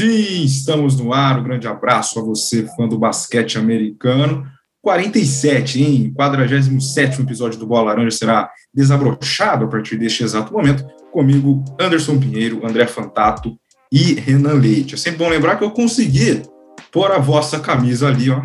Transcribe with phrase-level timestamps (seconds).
[0.00, 1.38] Sim, estamos no ar.
[1.38, 4.46] Um grande abraço a você, fã do basquete americano.
[4.80, 6.12] 47, hein?
[6.16, 10.86] 47 episódio do Bola Laranja será desabrochado a partir deste exato momento.
[11.12, 13.58] Comigo, Anderson Pinheiro, André Fantato
[13.92, 14.94] e Renan Leite.
[14.94, 16.44] É sempre bom lembrar que eu consegui
[16.90, 18.40] pôr a vossa camisa ali, ó,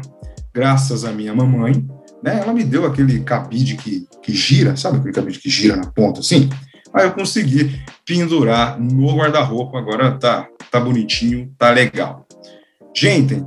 [0.54, 1.88] graças à minha mamãe.
[2.22, 2.42] Né?
[2.44, 6.20] Ela me deu aquele cabide que, que gira, sabe aquele cabide que gira na ponta
[6.20, 6.50] assim?
[6.94, 12.28] Aí eu consegui pendurar no guarda-roupa, agora tá, tá bonitinho, tá legal.
[12.94, 13.42] Gente,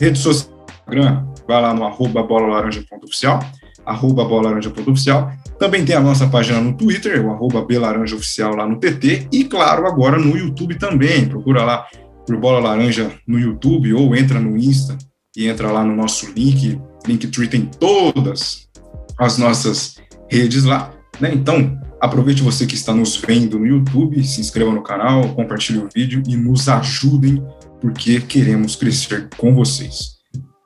[0.00, 3.38] rede social, Instagram, vai lá no arroba bolalaranja.oficial,
[3.86, 5.30] arroba bolalaranja.oficial.
[5.58, 9.86] Também tem a nossa página no Twitter, o arroba belaranjaoficial lá no TT, e claro,
[9.86, 11.26] agora no YouTube também.
[11.26, 11.86] Procura lá
[12.26, 14.98] por Bola Laranja no YouTube ou entra no Insta
[15.36, 16.80] e entra lá no nosso link.
[17.06, 18.68] Linktree tem todas
[19.18, 19.96] as nossas
[20.28, 20.92] redes lá.
[21.20, 21.30] Né?
[21.34, 25.88] Então, aproveite você que está nos vendo no YouTube, se inscreva no canal, compartilhe o
[25.92, 27.42] vídeo e nos ajudem,
[27.80, 30.16] porque queremos crescer com vocês.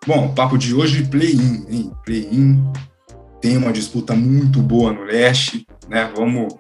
[0.04, 1.92] Bom, papo de hoje, play-in?
[2.04, 2.60] Play-in
[3.40, 6.10] tem uma disputa muito boa no leste, né?
[6.16, 6.54] Vamos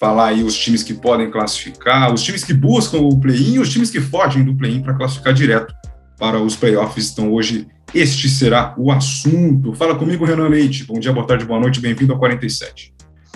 [0.00, 3.90] falar aí os times que podem classificar, os times que buscam o play-in, os times
[3.90, 5.74] que fogem do play-in para classificar direto
[6.18, 7.12] para os playoffs.
[7.12, 9.74] Então hoje este será o assunto.
[9.74, 10.84] Fala comigo, Renan Leite.
[10.84, 12.94] Bom dia, boa tarde, boa noite, bem-vindo ao 47.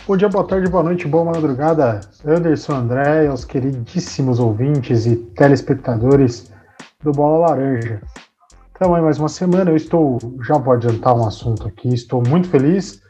[0.08, 6.50] Bom dia, boa tarde, boa noite, boa madrugada, Anderson André, aos queridíssimos ouvintes e telespectadores
[7.04, 8.00] do Bola Laranja.
[8.70, 9.70] Então, é mais uma semana.
[9.70, 11.92] Eu estou, já vou adiantar um assunto aqui.
[11.92, 13.02] Estou muito feliz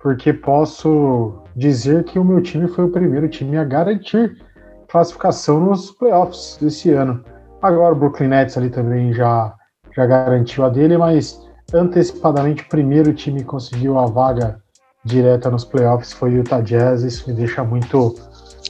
[0.00, 4.42] porque posso dizer que o meu time foi o primeiro time a garantir
[4.88, 7.22] classificação nos playoffs desse ano.
[7.60, 9.54] Agora o Brooklyn Nets ali também já,
[9.94, 11.38] já garantiu a dele, mas
[11.74, 14.64] antecipadamente o primeiro time conseguiu a vaga
[15.06, 17.02] direta nos playoffs foi o Utah Jazz.
[17.02, 18.14] Isso me deixa muito,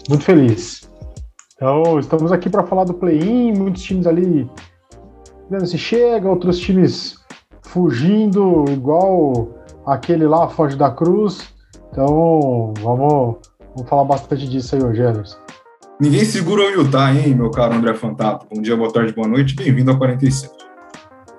[0.09, 0.89] muito feliz.
[1.57, 4.49] Então, estamos aqui para falar do play-in, muitos times ali
[5.51, 7.17] vendo se chega, outros times
[7.63, 9.49] fugindo, igual
[9.87, 11.55] aquele lá, Foge da Cruz.
[11.91, 13.39] Então, vamos,
[13.75, 15.39] vamos falar bastante disso aí hoje, Anderson.
[15.99, 18.47] Ninguém segura o Utah, hein, meu caro André Fantato?
[18.55, 20.53] Bom dia, boa tarde, boa noite, bem-vindo ao 47.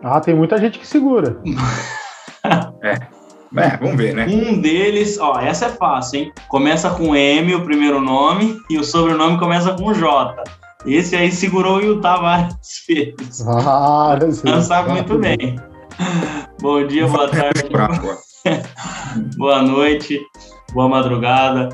[0.03, 1.39] Ah, tem muita gente que segura.
[2.81, 3.16] é.
[3.55, 4.25] É, vamos ver, né?
[4.27, 6.33] Um deles, ó, essa é fácil, hein?
[6.49, 10.43] Começa com M, o primeiro nome, e o sobrenome começa com J.
[10.85, 13.45] Esse aí segurou o Utah várias vezes.
[13.47, 15.59] Ah, Não sabe muito bem.
[16.61, 17.63] Bom dia, boa tarde.
[19.37, 20.21] boa noite,
[20.73, 21.69] boa madrugada.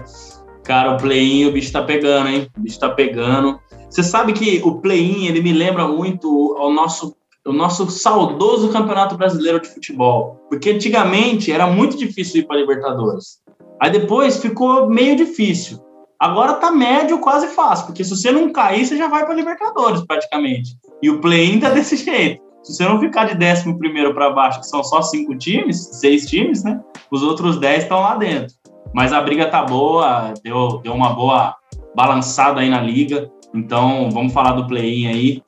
[0.64, 2.48] Cara, o play-in, o bicho tá pegando, hein?
[2.58, 3.60] O bicho tá pegando.
[3.90, 9.18] Você sabe que o play-in, ele me lembra muito ao nosso, o nosso saudoso Campeonato
[9.18, 10.40] Brasileiro de Futebol.
[10.50, 13.42] Porque antigamente era muito difícil ir para Libertadores.
[13.82, 15.80] Aí depois ficou meio difícil.
[16.20, 20.06] Agora tá médio, quase fácil, porque se você não cair, você já vai para Libertadores
[20.06, 20.78] praticamente.
[21.02, 22.42] E o play-in tá desse jeito.
[22.64, 26.26] Se você não ficar de 11 primeiro para baixo, que são só cinco times, seis
[26.26, 26.80] times, né?
[27.12, 28.56] Os outros 10 estão lá dentro.
[28.94, 31.54] Mas a briga tá boa, deu, deu uma boa
[31.94, 33.30] balançada aí na liga.
[33.54, 35.44] Então, vamos falar do play-in aí.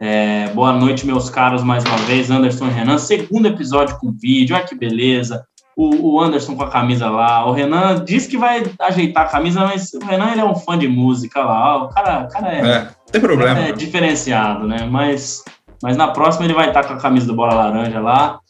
[0.00, 2.30] É, boa noite, meus caros, mais uma vez.
[2.30, 4.56] Anderson e Renan, segundo episódio com vídeo.
[4.56, 5.44] Olha que beleza
[5.76, 7.46] o, o, Anderson com a camisa lá.
[7.46, 10.78] O Renan disse que vai ajeitar a camisa, mas o Renan ele é um fã
[10.78, 11.84] de música lá.
[11.84, 13.60] O cara, o cara é, é, tem problema.
[13.60, 14.88] É diferenciado, né?
[14.90, 15.44] Mas,
[15.82, 18.40] mas na próxima ele vai estar com a camisa do Bola Laranja lá.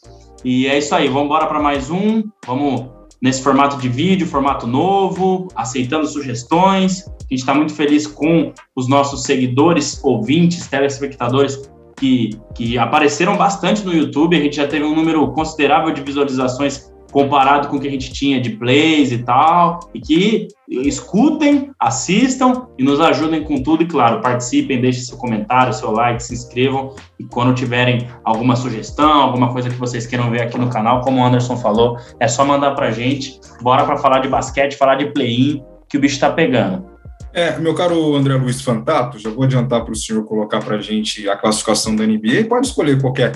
[0.43, 2.23] E é isso aí, vamos embora para mais um.
[2.45, 2.89] Vamos
[3.21, 7.05] nesse formato de vídeo, formato novo, aceitando sugestões.
[7.07, 13.85] A gente está muito feliz com os nossos seguidores, ouvintes, telespectadores que, que apareceram bastante
[13.85, 14.35] no YouTube.
[14.35, 18.11] A gente já teve um número considerável de visualizações comparado com o que a gente
[18.11, 23.83] tinha de plays e tal, e que escutem, assistam e nos ajudem com tudo.
[23.83, 26.95] E claro, participem, deixem seu comentário, seu like, se inscrevam.
[27.19, 31.21] E quando tiverem alguma sugestão, alguma coisa que vocês queiram ver aqui no canal, como
[31.21, 33.39] o Anderson falou, é só mandar pra gente.
[33.61, 36.89] Bora para falar de basquete, falar de play-in, que o bicho tá pegando.
[37.33, 40.81] É, meu caro André Luiz Fantato, já vou adiantar para o senhor colocar para a
[40.81, 42.45] gente a classificação da NBA.
[42.47, 43.33] Pode escolher qualquer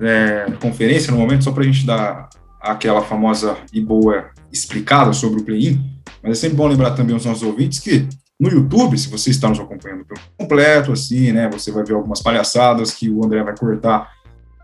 [0.00, 2.28] é, conferência no momento, só para a gente dar
[2.62, 5.80] aquela famosa e boa explicada sobre o play-in,
[6.22, 9.48] mas é sempre bom lembrar também aos nossos ouvintes que no YouTube, se você está
[9.48, 13.56] nos acompanhando pelo completo, assim, né, você vai ver algumas palhaçadas que o André vai
[13.56, 14.10] cortar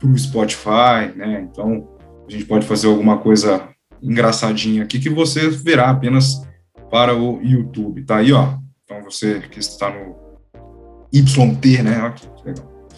[0.01, 1.89] para o Spotify, né, então
[2.27, 3.69] a gente pode fazer alguma coisa
[4.03, 6.43] engraçadinha aqui que você verá apenas
[6.91, 8.55] para o YouTube, tá aí, ó,
[8.85, 10.17] então você que está no
[11.13, 12.89] YT, né, ó, que legal,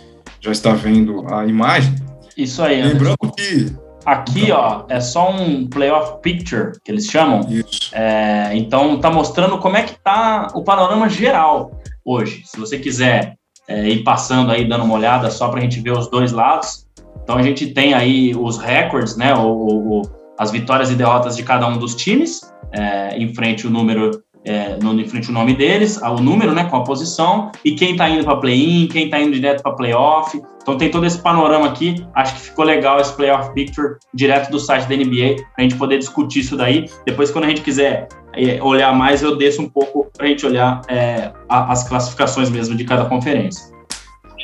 [0.41, 1.95] já está vendo a imagem.
[2.37, 3.35] Isso aí, Lembrando Anderson.
[3.37, 7.41] que Aqui, ó, é só um playoff picture, que eles chamam.
[7.49, 7.91] Isso.
[7.93, 11.71] É, então, tá mostrando como é que tá o panorama geral
[12.05, 12.43] hoje.
[12.45, 13.37] Se você quiser
[13.69, 16.87] é, ir passando aí, dando uma olhada, só para a gente ver os dois lados.
[17.23, 20.03] Então a gente tem aí os records, né, o, o,
[20.39, 22.41] as vitórias e derrotas de cada um dos times,
[22.73, 26.77] é, em frente o número é, em frente o nome deles, o número, né, com
[26.77, 30.41] a posição, e quem está indo para play-in, quem está indo direto para playoff.
[30.63, 32.07] Então tem todo esse panorama aqui.
[32.15, 35.77] Acho que ficou legal esse playoff picture direto do site da NBA, para a gente
[35.77, 36.87] poder discutir isso daí.
[37.07, 40.45] Depois, quando a gente quiser é, olhar mais, eu desço um pouco para a gente
[40.47, 43.71] olhar é, as classificações mesmo de cada conferência.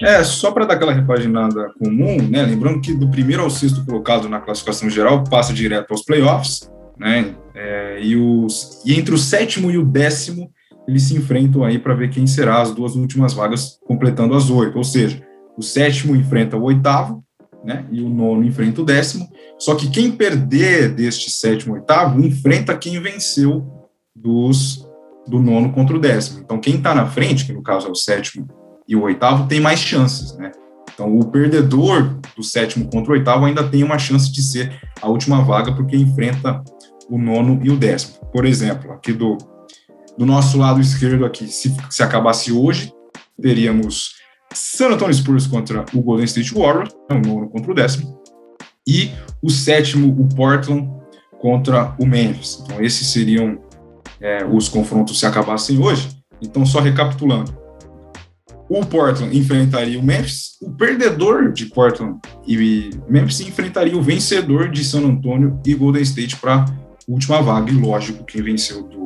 [0.03, 2.43] É, só para dar aquela repaginada comum, né?
[2.43, 7.35] Lembrando que do primeiro ao sexto colocado na classificação geral passa direto aos playoffs né?
[7.55, 10.51] É, e, os, e entre o sétimo e o décimo,
[10.87, 14.77] eles se enfrentam aí para ver quem será as duas últimas vagas, completando as oito.
[14.77, 15.23] Ou seja,
[15.57, 17.25] o sétimo enfrenta o oitavo,
[17.65, 17.85] né?
[17.91, 19.29] E o nono enfrenta o décimo.
[19.59, 23.67] Só que quem perder deste sétimo oitavo enfrenta quem venceu
[24.15, 24.87] dos
[25.27, 26.41] do nono contra o décimo.
[26.41, 28.47] Então, quem está na frente, que no caso é o sétimo
[28.89, 30.53] e o oitavo, tem mais chances, né?
[30.95, 35.09] Então, o perdedor do sétimo contra o oitavo ainda tem uma chance de ser a
[35.09, 36.63] última vaga, porque enfrenta
[37.09, 38.27] o nono e o décimo.
[38.33, 39.39] Por exemplo, aqui do,
[40.17, 42.93] do nosso lado esquerdo aqui, se, se acabasse hoje,
[43.41, 44.15] teríamos
[44.53, 48.21] San Antonio Spurs contra o Golden State Warriors, né, o nono contra o décimo,
[48.87, 49.11] e
[49.43, 50.89] o sétimo, o Portland,
[51.41, 52.63] contra o Memphis.
[52.63, 53.59] Então, esses seriam
[54.21, 56.09] é, os confrontos se acabassem hoje.
[56.41, 57.55] Então, só recapitulando.
[58.69, 64.85] O Portland enfrentaria o Memphis, o perdedor de Portland e Memphis enfrentaria o vencedor de
[64.85, 66.65] San Antonio e Golden State para
[67.09, 69.05] última vaga, e lógico, quem venceu do,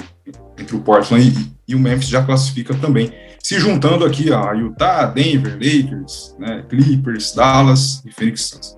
[0.59, 3.13] entre o Portland e, e, o Memphis já classifica também.
[3.43, 8.77] Se juntando aqui a Utah, Denver, Lakers, né, Clippers, Dallas e Phoenix Suns.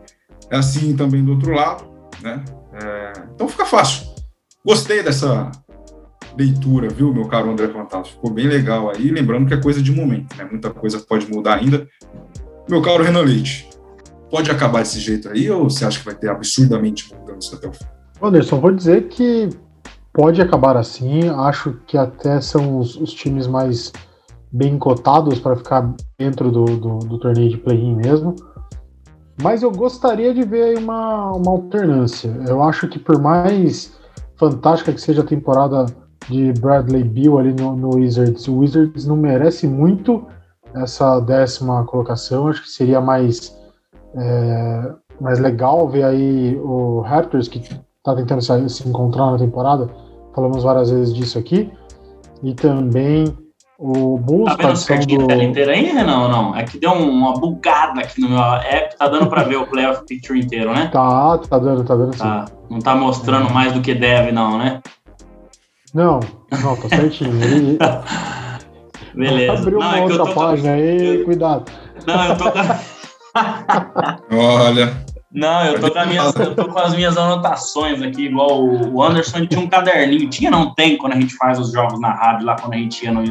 [0.50, 1.84] É assim também do outro lado,
[2.22, 2.44] né?
[2.74, 4.06] É, então fica fácil.
[4.64, 5.50] Gostei dessa
[6.38, 8.16] leitura, viu, meu caro André Fantástico?
[8.16, 10.46] Ficou bem legal aí, lembrando que é coisa de momento, né?
[10.50, 11.88] Muita coisa pode mudar ainda.
[12.68, 13.68] Meu caro Renan Leite,
[14.30, 17.72] pode acabar desse jeito aí ou você acha que vai ter absurdamente mudança até o
[17.72, 17.84] fim?
[18.22, 19.48] Anderson, vou dizer que
[20.12, 21.28] pode acabar assim.
[21.28, 23.92] Acho que até são os, os times mais
[24.52, 28.36] bem cotados para ficar dentro do, do, do torneio de play-in mesmo.
[29.42, 32.28] Mas eu gostaria de ver uma, uma alternância.
[32.46, 33.98] Eu acho que por mais
[34.36, 35.86] fantástica que seja a temporada
[36.28, 40.26] de Bradley Beal ali no, no Wizards, o Wizards não merece muito
[40.74, 42.46] essa décima colocação.
[42.46, 43.58] Acho que seria mais,
[44.14, 47.58] é, mais legal ver aí o Raptors, que
[48.02, 49.88] tá tentando se, se encontrar na temporada.
[50.34, 51.70] Falamos várias vezes disso aqui.
[52.42, 53.24] E também
[53.78, 55.32] o Bulls tá vendo do...
[55.32, 56.56] a inteira aí, Renan, não?
[56.56, 60.04] É que deu uma bugada aqui no meu app, tá dando para ver o playoff
[60.06, 60.88] picture inteiro, né?
[60.92, 62.20] Tá, tá dando, tá dando sim.
[62.20, 62.44] Tá.
[62.70, 63.52] Não tá mostrando é.
[63.52, 64.80] mais do que deve, não, né?
[65.94, 66.20] Não,
[66.50, 67.34] não, tá certinho.
[67.42, 67.78] Ele...
[69.14, 69.60] Beleza.
[69.60, 71.24] Abriu uma é outra página aí, eu...
[71.24, 71.70] cuidado.
[72.06, 72.44] Não, eu tô...
[74.32, 75.11] Olha...
[75.34, 79.46] Não, eu tô, com minhas, eu tô, com as minhas anotações aqui, igual o Anderson
[79.46, 80.28] tinha um caderninho.
[80.28, 83.02] Tinha, não tem, quando a gente faz os jogos na rádio, lá quando a gente
[83.02, 83.24] ia no,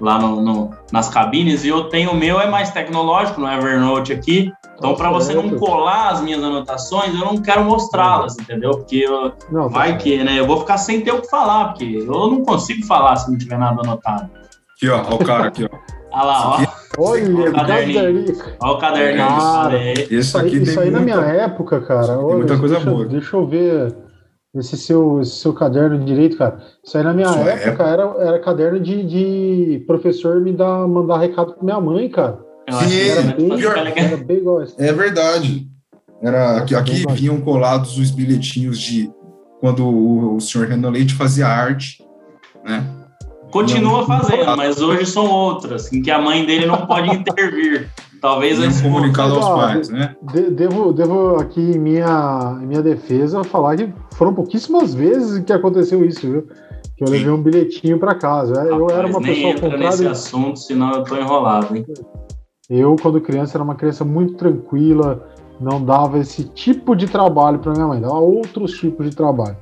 [0.00, 1.64] lá no, no, nas cabines.
[1.64, 4.52] E eu tenho o meu, é mais tecnológico, no Evernote aqui.
[4.76, 8.70] Então, para você não colar as minhas anotações, eu não quero mostrá-las, entendeu?
[8.70, 10.38] Porque eu, não, tá vai que, né?
[10.38, 13.36] Eu vou ficar sem ter o que falar, porque eu não consigo falar se não
[13.36, 14.30] tiver nada anotado.
[14.76, 15.97] Aqui, ó, ó o cara aqui, ó.
[16.18, 16.78] Olha lá, ó.
[17.00, 18.36] Olha, o caderninho.
[18.60, 19.28] Olha o caderninho.
[19.28, 22.18] Cara, isso aqui isso aí muita, na minha época, cara.
[22.18, 23.06] Olha, muita coisa deixa, boa.
[23.06, 23.94] Deixa eu ver
[24.56, 26.58] esse seu, esse seu caderno direito, cara.
[26.82, 30.88] Isso aí na minha Sua época, época, Era, era caderno de, de professor me dar,
[30.88, 32.40] mandar recado pra minha mãe, cara.
[32.68, 33.50] Sim, era, bem,
[33.96, 35.68] era bem igual É verdade.
[36.20, 39.10] Era, aqui aqui vinham colados os bilhetinhos de
[39.60, 42.04] quando o, o senhor Renan Leite fazia arte,
[42.64, 42.97] né?
[43.50, 47.90] Continua fazendo, mas hoje são outras, em que a mãe dele não pode intervir.
[48.20, 50.16] Talvez a comunicado aos pais, né?
[50.50, 56.04] devo, devo aqui em minha, em minha defesa falar que foram pouquíssimas vezes que aconteceu
[56.04, 56.48] isso, viu?
[56.96, 58.54] Que eu levei um bilhetinho para casa.
[58.54, 59.86] Rapaz, eu era uma nem pessoa entra contrária.
[59.86, 61.86] nesse assunto, senão eu tô enrolado, hein?
[62.68, 65.24] Eu, quando criança, era uma criança muito tranquila,
[65.60, 69.56] não dava esse tipo de trabalho para minha mãe, dava outros tipos de trabalho.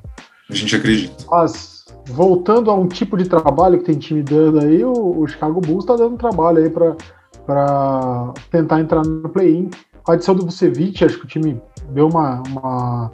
[0.49, 1.25] A gente acredita.
[1.31, 1.76] Mas
[2.07, 5.85] voltando a um tipo de trabalho que tem time dando aí, o, o Chicago Bulls
[5.85, 9.71] está dando trabalho aí para tentar entrar no play-in.
[10.09, 11.61] A adição do Vucevic, acho que o time
[11.91, 13.11] deu uma, uma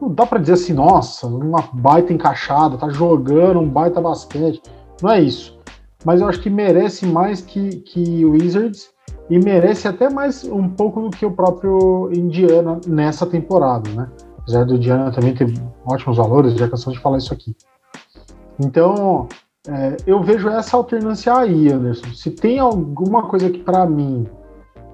[0.00, 4.62] não dá para dizer assim, nossa, uma baita encaixada, tá jogando um baita basquete.
[5.02, 5.58] Não é isso.
[6.04, 8.90] Mas eu acho que merece mais que, que Wizards
[9.28, 14.08] e merece até mais um pouco do que o próprio Indiana nessa temporada, né?
[14.38, 15.52] Apesar do Indiana também ter
[15.84, 17.56] ótimos valores, já cansamos de falar isso aqui.
[18.58, 19.28] Então,
[19.68, 22.12] é, eu vejo essa alternância aí, Anderson.
[22.12, 24.26] Se tem alguma coisa que para mim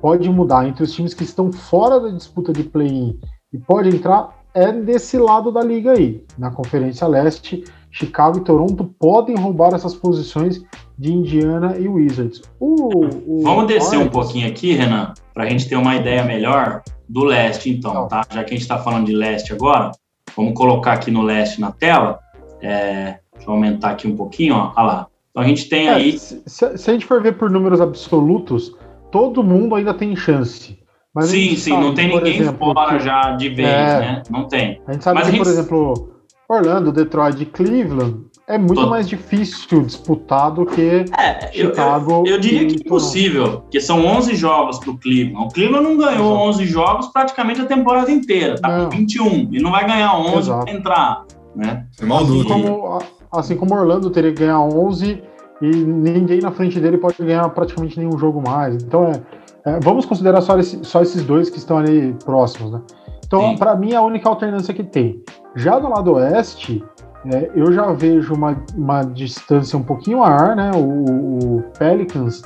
[0.00, 3.18] pode mudar entre os times que estão fora da disputa de play-in
[3.52, 6.24] e pode entrar, é desse lado da liga aí.
[6.36, 10.62] Na Conferência Leste, Chicago e Toronto podem roubar essas posições
[10.98, 12.42] de Indiana e Wizards.
[12.58, 16.82] O, o Vamos descer um pouquinho aqui, Renan, para a gente ter uma ideia melhor
[17.08, 18.22] do leste, então, tá?
[18.30, 19.92] Já que a gente está falando de leste agora,
[20.36, 22.18] vamos colocar aqui no leste na tela.
[22.60, 24.72] É, deixa eu aumentar aqui um pouquinho, ó.
[24.76, 25.06] Olha lá.
[25.30, 26.18] Então a gente tem é, aí.
[26.18, 28.74] Se, se, a gente for ver por números absolutos,
[29.10, 30.78] todo mundo ainda tem chance.
[31.14, 34.22] Mas sim, sim, sabe, não tem ninguém exemplo, fora que, já de vez, é, né?
[34.30, 34.80] Não tem.
[34.86, 35.44] A gente sabe Mas que, gente...
[35.44, 36.12] por exemplo,
[36.48, 42.12] Orlando, Detroit e Cleveland é muito mais difícil disputar do que é, Chicago.
[42.12, 45.46] Eu, eu, eu diria que é impossível, porque são 11 jogos para o Cleveland.
[45.46, 46.48] O Cleveland não ganhou Exato.
[46.48, 48.84] 11 jogos praticamente a temporada inteira, tá não.
[48.84, 51.86] com 21 e não vai ganhar 11 para entrar, né?
[52.00, 52.98] É assim, como,
[53.30, 55.22] assim como Orlando teria que ganhar 11
[55.60, 58.82] e ninguém na frente dele pode ganhar praticamente nenhum jogo mais.
[58.82, 59.22] Então é,
[59.64, 62.82] é vamos considerar só, esse, só esses dois que estão ali próximos, né?
[63.24, 65.24] Então, para mim, é a única alternância que tem.
[65.56, 66.84] Já do lado oeste,
[67.32, 70.70] é, eu já vejo uma, uma distância um pouquinho maior, né?
[70.74, 72.42] O, o Pelicans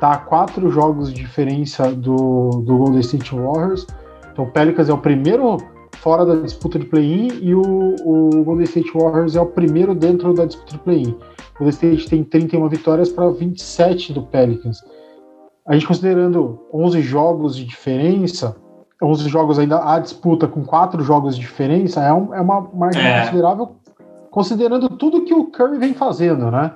[0.00, 3.86] tá a quatro jogos de diferença do, do Golden State Warriors.
[4.32, 5.58] Então o Pelicans é o primeiro
[6.04, 7.62] fora da disputa de play-in e o,
[8.04, 11.16] o Golden State Warriors é o primeiro dentro da disputa de play-in.
[11.54, 14.84] O Golden State tem 31 vitórias para 27 do Pelicans.
[15.66, 18.54] A gente considerando 11 jogos de diferença,
[19.02, 23.02] 11 jogos ainda a disputa com quatro jogos de diferença, é, um, é uma margem
[23.02, 23.20] é.
[23.20, 23.76] considerável
[24.30, 26.74] considerando tudo que o Curry vem fazendo, né?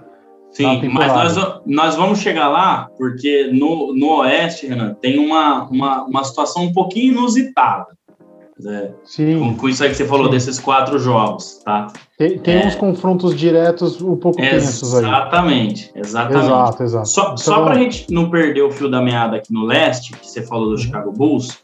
[0.52, 6.04] Sim, mas nós, nós vamos chegar lá, porque no, no Oeste, Renan, tem uma, uma,
[6.04, 7.97] uma situação um pouquinho inusitada.
[8.66, 9.54] É, Sim.
[9.54, 10.32] Com, isso aí que você falou Sim.
[10.32, 11.86] desses quatro jogos, tá?
[12.16, 15.04] Tem, tem é, uns confrontos diretos um pouco tensos aí.
[15.04, 16.44] Exatamente, exatamente.
[16.44, 17.08] Exato, exato.
[17.08, 20.12] Só, então, só para a gente não perder o fio da meada aqui no leste,
[20.12, 20.78] que você falou do uhum.
[20.78, 21.58] Chicago Bulls,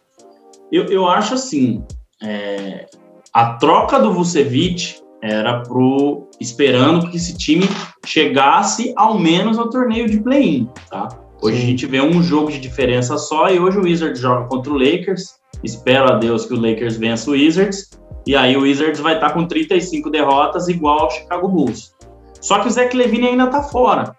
[0.71, 1.85] eu, eu acho assim,
[2.23, 2.87] é,
[3.33, 7.65] a troca do Vucevic era pro esperando que esse time
[8.05, 11.09] chegasse ao menos ao torneio de play-in, tá?
[11.43, 11.63] Hoje Sim.
[11.63, 14.79] a gente vê um jogo de diferença só e hoje o Wizards joga contra o
[14.79, 15.35] Lakers.
[15.63, 17.91] Espero a Deus que o Lakers vença o Wizards
[18.27, 21.95] e aí o Wizards vai estar tá com 35 derrotas igual ao Chicago Bulls.
[22.41, 24.17] Só que o Zach Levine ainda tá fora.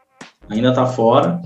[0.49, 1.41] Ainda tá fora.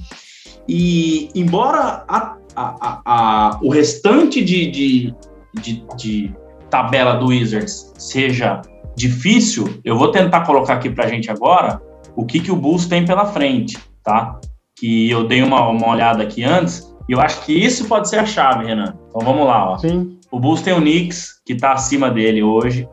[0.67, 5.15] E embora a, a, a, o restante de, de,
[5.61, 6.33] de, de
[6.69, 8.61] tabela do Wizards seja
[8.95, 11.81] difícil, eu vou tentar colocar aqui para a gente agora
[12.15, 14.39] o que, que o Bulls tem pela frente, tá?
[14.77, 18.19] Que eu dei uma, uma olhada aqui antes, e eu acho que isso pode ser
[18.19, 18.95] a chave, Renan.
[19.07, 19.77] Então vamos lá, ó.
[19.79, 20.19] Sim.
[20.31, 22.87] O Bulls tem o Knicks, que está acima dele hoje.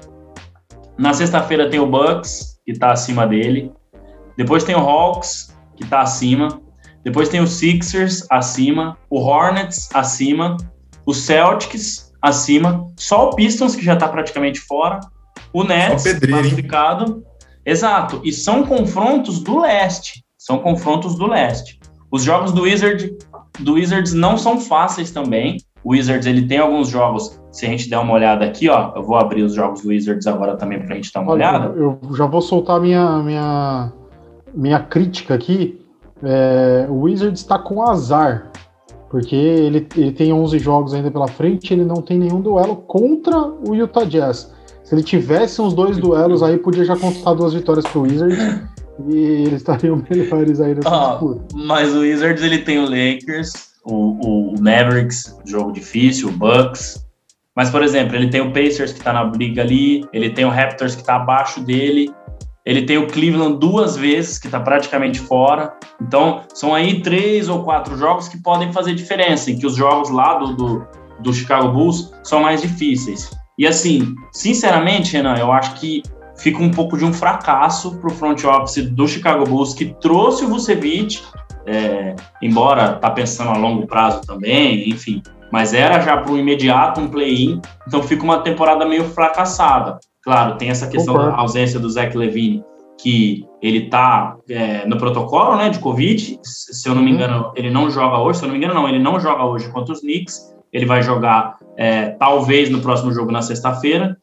[0.97, 3.71] Na sexta-feira tem o Bucks, que está acima dele.
[4.35, 6.63] Depois tem o Hawks, que está acima.
[7.05, 10.57] Depois tem o Sixers acima, o Hornets acima,
[11.05, 14.99] o Celtics acima, só o Pistons, que já está praticamente fora,
[15.53, 17.23] o Nets classificado.
[17.67, 18.23] Exato.
[18.25, 20.25] E são confrontos do leste.
[20.39, 21.79] São confrontos do leste.
[22.11, 23.15] Os jogos do Wizard
[23.61, 25.59] do Wizards não são fáceis também.
[25.83, 27.41] O Wizards ele tem alguns jogos.
[27.53, 30.27] Se a gente der uma olhada aqui, ó, eu vou abrir os jogos do Wizards
[30.27, 31.79] agora também para a gente dar uma Olha, olhada.
[31.79, 33.93] Eu já vou soltar minha minha
[34.55, 35.81] minha crítica aqui.
[36.23, 38.51] É, o Wizards está com azar,
[39.11, 43.39] porque ele, ele tem 11 jogos ainda pela frente, ele não tem nenhum duelo contra
[43.39, 44.55] o Utah Jazz.
[44.83, 48.39] Se ele tivesse uns dois duelos aí, podia já contar duas vitórias pro Wizards
[49.09, 51.45] e eles estariam melhores aí nessa disputa.
[51.55, 53.53] Mas o Wizards ele tem o Lakers,
[53.85, 57.05] o, o Mavericks, jogo difícil, o Bucks.
[57.55, 60.51] Mas, por exemplo, ele tem o Pacers que tá na briga ali, ele tem o
[60.51, 62.13] Raptors que tá abaixo dele,
[62.67, 65.73] ele tem o Cleveland duas vezes, que tá praticamente fora.
[66.03, 70.11] Então, são aí três ou quatro jogos que podem fazer diferença, em que os jogos
[70.11, 70.87] lá do, do,
[71.21, 73.31] do Chicago Bulls são mais difíceis.
[73.59, 76.03] E assim, sinceramente, Renan, eu acho que
[76.39, 80.45] fica um pouco de um fracasso para o front office do Chicago Bulls, que trouxe
[80.45, 81.23] o Vucevic,
[81.67, 87.01] é, embora tá pensando a longo prazo também, enfim, mas era já para o imediato
[87.01, 89.99] um play-in, então fica uma temporada meio fracassada.
[90.23, 92.65] Claro, tem essa questão da ausência do Zach Levine,
[93.01, 97.17] que ele tá é, no protocolo né, de Covid, se eu não me uhum.
[97.17, 99.69] engano, ele não joga hoje, se eu não me engano, não, ele não joga hoje
[99.71, 104.17] contra os Knicks, ele vai jogar é, talvez no próximo jogo na sexta-feira,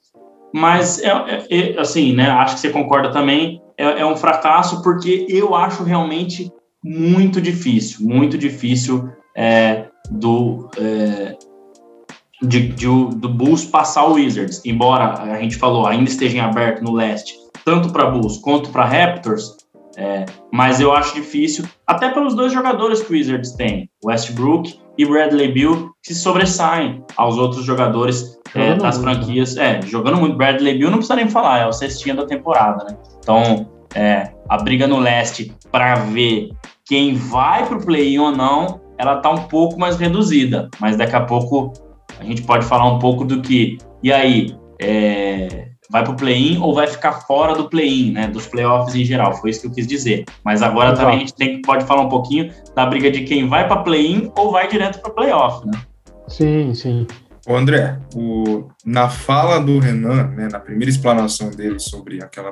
[0.54, 2.30] mas é, é, é, assim, né?
[2.30, 3.62] Acho que você concorda também.
[3.76, 6.52] É, é, um fracasso porque eu acho realmente
[6.84, 11.36] muito difícil, muito difícil é, do é,
[12.40, 16.84] de, de, do Bulls passar o Wizards, embora a gente falou ainda esteja em aberto
[16.84, 17.34] no leste,
[17.66, 19.58] tanto para Bulls quanto para Raptors.
[19.96, 25.06] É, mas eu acho difícil, até pelos dois jogadores que o Wizards tem, Westbrook e
[25.06, 29.58] Bradley Bill, que se sobressaem aos outros jogadores é, das franquias.
[29.58, 30.38] É, jogando muito.
[30.38, 32.98] Bradley Bill não precisa nem falar, é o cestinha da temporada, né?
[33.20, 36.52] Então, é, a briga no leste para ver
[36.86, 40.70] quem vai para o play-in ou não, ela tá um pouco mais reduzida.
[40.80, 41.74] Mas daqui a pouco
[42.20, 43.78] a gente pode falar um pouco do que.
[44.02, 48.28] E aí, é, vai para o play-in ou vai ficar fora do play-in, né?
[48.28, 49.36] Dos playoffs em geral.
[49.36, 50.26] Foi isso que eu quis dizer.
[50.44, 51.02] Mas agora Exato.
[51.02, 54.32] também a gente tem, pode falar um pouquinho da briga de quem vai para play-in
[54.36, 55.80] ou vai direto para playoff, né?
[56.28, 57.06] Sim, sim.
[57.48, 62.52] Ô André, o, na fala do Renan, né, na primeira explanação dele sobre aquela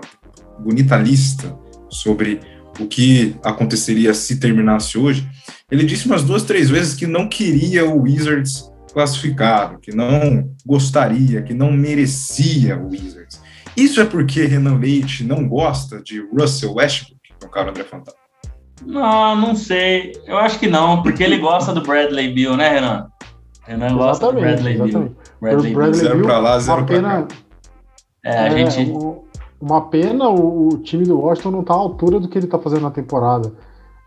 [0.60, 1.57] bonita lista
[1.89, 2.41] sobre
[2.79, 5.27] o que aconteceria se terminasse hoje,
[5.71, 11.41] ele disse umas duas, três vezes que não queria o Wizards classificado, que não gostaria,
[11.41, 13.41] que não merecia o Wizards.
[13.75, 17.83] Isso é porque Renan Leite não gosta de Russell Westbrook, que é o cara André
[17.83, 18.19] Fantasma?
[18.86, 20.13] Não, não sei.
[20.25, 23.07] Eu acho que não, porque ele gosta do Bradley Bill, né, Renan?
[23.63, 24.98] Renan gosta do Bradley exatamente.
[24.98, 25.17] Bill.
[25.39, 26.10] Bradley, Bradley Bill.
[26.10, 27.27] Zero para lá, zero para cá.
[28.24, 28.93] É, a é, gente...
[29.60, 32.57] Uma pena o, o, time do Washington não tá à altura do que ele tá
[32.57, 33.53] fazendo na temporada.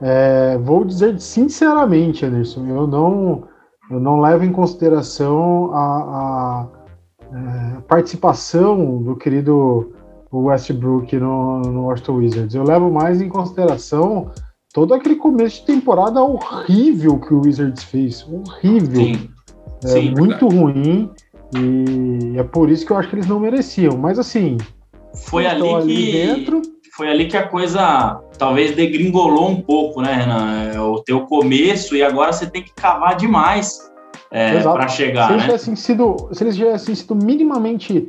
[0.03, 3.45] É, vou dizer sinceramente, Anderson, eu não
[3.91, 6.67] não levo em consideração a, a,
[7.33, 9.93] é, participação do querido
[10.33, 12.55] Westbrook no, no Washington Wizards.
[12.55, 14.31] Eu levo mais em consideração
[14.73, 18.27] todo aquele começo de temporada horrível que o Wizards fez.
[18.29, 19.01] Horrível.
[19.01, 19.31] Sim.
[19.85, 20.57] É, Sim, muito verdade.
[20.57, 21.11] ruim.
[21.57, 23.97] E é por isso que eu acho que eles não mereciam.
[23.97, 24.57] Mas assim.
[25.29, 26.13] Foi ali, ali que.
[26.13, 26.63] Dentro,
[26.97, 30.73] foi ali que a coisa talvez degringolou um pouco, né, Renan?
[30.75, 33.91] É o teu começo e agora você tem que cavar demais
[34.31, 35.29] é, para chegar.
[35.29, 35.49] Se eles, né?
[35.49, 38.09] tivessem sido, se eles tivessem sido minimamente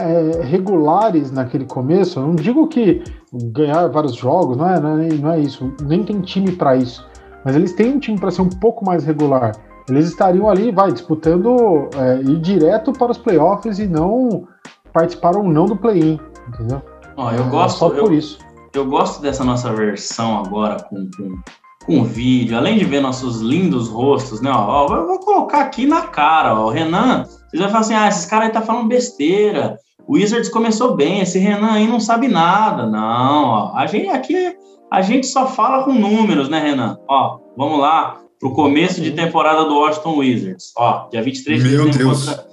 [0.00, 3.04] é, regulares naquele começo, eu não digo que
[3.52, 7.06] ganhar vários jogos, não é, não é, não é isso, nem tem time para isso,
[7.44, 9.52] mas eles têm um time para ser um pouco mais regular.
[9.88, 14.48] Eles estariam ali, vai, disputando é, ir direto para os playoffs e não
[14.92, 16.82] participaram ou não do play-in, entendeu?
[17.16, 17.78] Ó, eu gosto.
[17.78, 18.38] Só por eu, isso.
[18.76, 21.40] Eu gosto dessa nossa versão agora com, com,
[21.86, 24.50] com vídeo, além de ver nossos lindos rostos, né?
[24.50, 26.66] Ó, eu vou colocar aqui na cara, ó.
[26.66, 29.78] O Renan, vocês vão falar assim: ah, esses caras aí tá falando besteira.
[30.06, 32.86] O Wizards começou bem, esse Renan aí não sabe nada.
[32.86, 34.54] Não, ó, a gente aqui
[34.90, 36.98] a gente só fala com números, né, Renan?
[37.08, 40.72] Ó, vamos lá pro começo de temporada do Washington Wizards.
[40.76, 42.26] Ó, dia 23 de dezembro Deus.
[42.26, 42.45] contra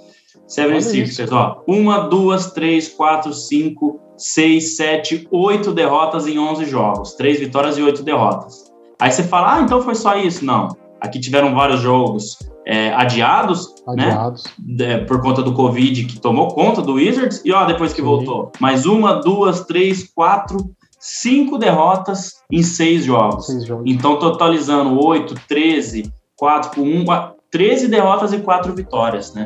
[0.46, 1.62] Seven Sixers, ó.
[1.66, 7.14] Uma, duas, três, quatro, cinco, 6, 7, 8 derrotas em 11 jogos.
[7.14, 8.72] 3 vitórias e 8 derrotas.
[9.00, 10.44] Aí você fala, ah, então foi só isso.
[10.44, 10.68] Não.
[11.00, 14.06] Aqui tiveram vários jogos é, adiados, né?
[14.06, 14.44] adiados.
[14.64, 14.98] né?
[14.98, 17.42] por conta do Covid, que tomou conta do Wizards.
[17.44, 18.06] E ó, depois que Sim.
[18.06, 18.52] voltou.
[18.60, 20.58] Mais uma, duas, três, quatro,
[20.98, 23.46] cinco derrotas em seis jogos.
[23.46, 23.84] Seis jogos.
[23.86, 27.04] Então, totalizando 8, 13, 4 por 1,
[27.50, 29.44] 13 derrotas e 4 vitórias, né?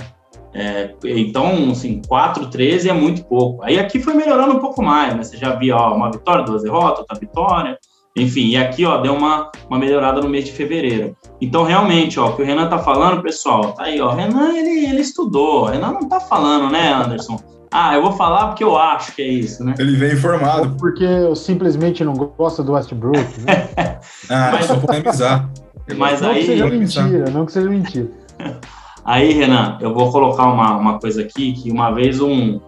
[0.54, 3.62] É, então, assim, 4, 13 é muito pouco.
[3.62, 5.22] Aí aqui foi melhorando um pouco mais, né?
[5.22, 7.78] Você já via ó, uma vitória, duas derrotas, outra vitória.
[8.16, 11.16] Enfim, e aqui ó, deu uma, uma melhorada no mês de fevereiro.
[11.40, 14.12] Então, realmente, ó, o que o Renan tá falando, pessoal, tá aí, ó.
[14.12, 15.62] O Renan, ele, ele estudou.
[15.62, 17.38] O Renan não tá falando, né, Anderson?
[17.70, 19.74] Ah, eu vou falar porque eu acho que é isso, né?
[19.78, 20.74] Ele vem informado.
[20.78, 23.68] Porque eu simplesmente não gosto do Westbrook, né?
[24.30, 24.66] ah, Mas...
[24.66, 25.50] só polemizar.
[25.96, 26.40] Mas não aí...
[26.40, 28.08] que seja mentira, não que seja mentira.
[29.08, 32.60] Aí, Renan, eu vou colocar uma, uma coisa aqui, que uma vez um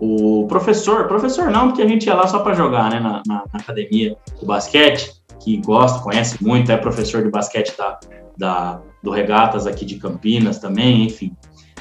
[0.00, 3.44] o professor, professor não, porque a gente ia lá só para jogar, né, na, na,
[3.52, 8.00] na, academia do basquete, que gosta, conhece muito, é professor de basquete da,
[8.36, 11.32] da, do Regatas aqui de Campinas também, enfim.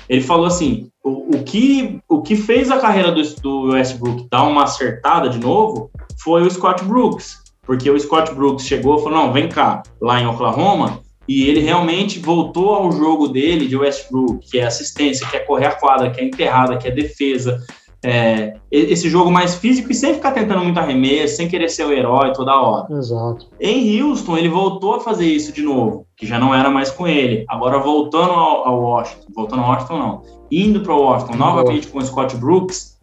[0.08, 4.44] Ele falou assim, o, o, que, o que fez a carreira do, do Westbrook dar
[4.44, 5.90] uma acertada de novo
[6.22, 10.22] foi o Scott Brooks, porque o Scott Brooks chegou e falou, não, vem cá, lá
[10.22, 15.36] em Oklahoma, e ele realmente voltou ao jogo dele de Westbrook, que é assistência, que
[15.36, 17.60] é correr a quadra, que é enterrada, que é defesa.
[18.04, 21.92] É, esse jogo mais físico e sem ficar tentando muito arremesso, sem querer ser o
[21.92, 22.86] herói toda hora.
[22.94, 23.48] Exato.
[23.60, 27.08] Em Houston, ele voltou a fazer isso de novo, que já não era mais com
[27.08, 27.46] ele.
[27.50, 31.98] Agora, voltando ao, ao Washington, voltando ao Washington, não, indo para o Washington, novamente com
[31.98, 32.96] o Scott Brooks,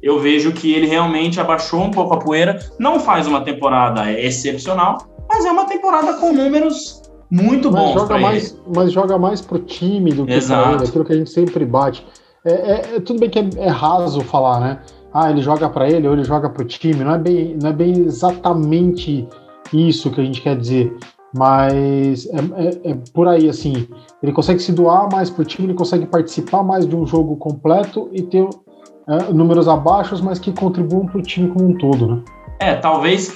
[0.00, 2.58] eu vejo que ele realmente abaixou um pouco a poeira.
[2.78, 8.18] Não faz uma temporada excepcional, mas é uma temporada com números muito mas bons joga
[8.18, 8.60] mais, ele.
[8.74, 12.06] Mas joga mais pro time do que para ele, aquilo que a gente sempre bate.
[12.44, 14.78] É, é, é tudo bem que é, é, raso falar, né?
[15.12, 17.02] Ah, ele joga para ele ou ele joga pro time.
[17.02, 19.26] Não é, bem, não é bem exatamente
[19.72, 20.96] isso que a gente quer dizer.
[21.36, 23.88] Mas é, é, é por aí, assim.
[24.22, 28.08] Ele consegue se doar mais pro time, ele consegue participar mais de um jogo completo
[28.12, 28.48] e ter
[29.08, 32.22] é, números abaixo, mas que contribuam pro time como um todo, né?
[32.60, 33.32] É, talvez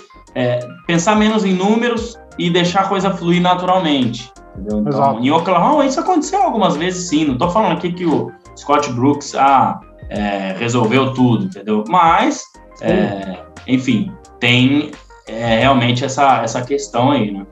[0.87, 4.33] pensar menos em números e deixar a coisa fluir naturalmente.
[4.57, 4.81] Entendeu?
[4.81, 7.25] Então, em Oklahoma, isso aconteceu algumas vezes sim.
[7.25, 11.85] Não estou falando aqui que o Scott Brooks ah, é, resolveu tudo, entendeu?
[11.89, 12.43] Mas,
[12.81, 14.91] é, enfim, tem
[15.27, 17.47] é, realmente essa, essa questão aí, né?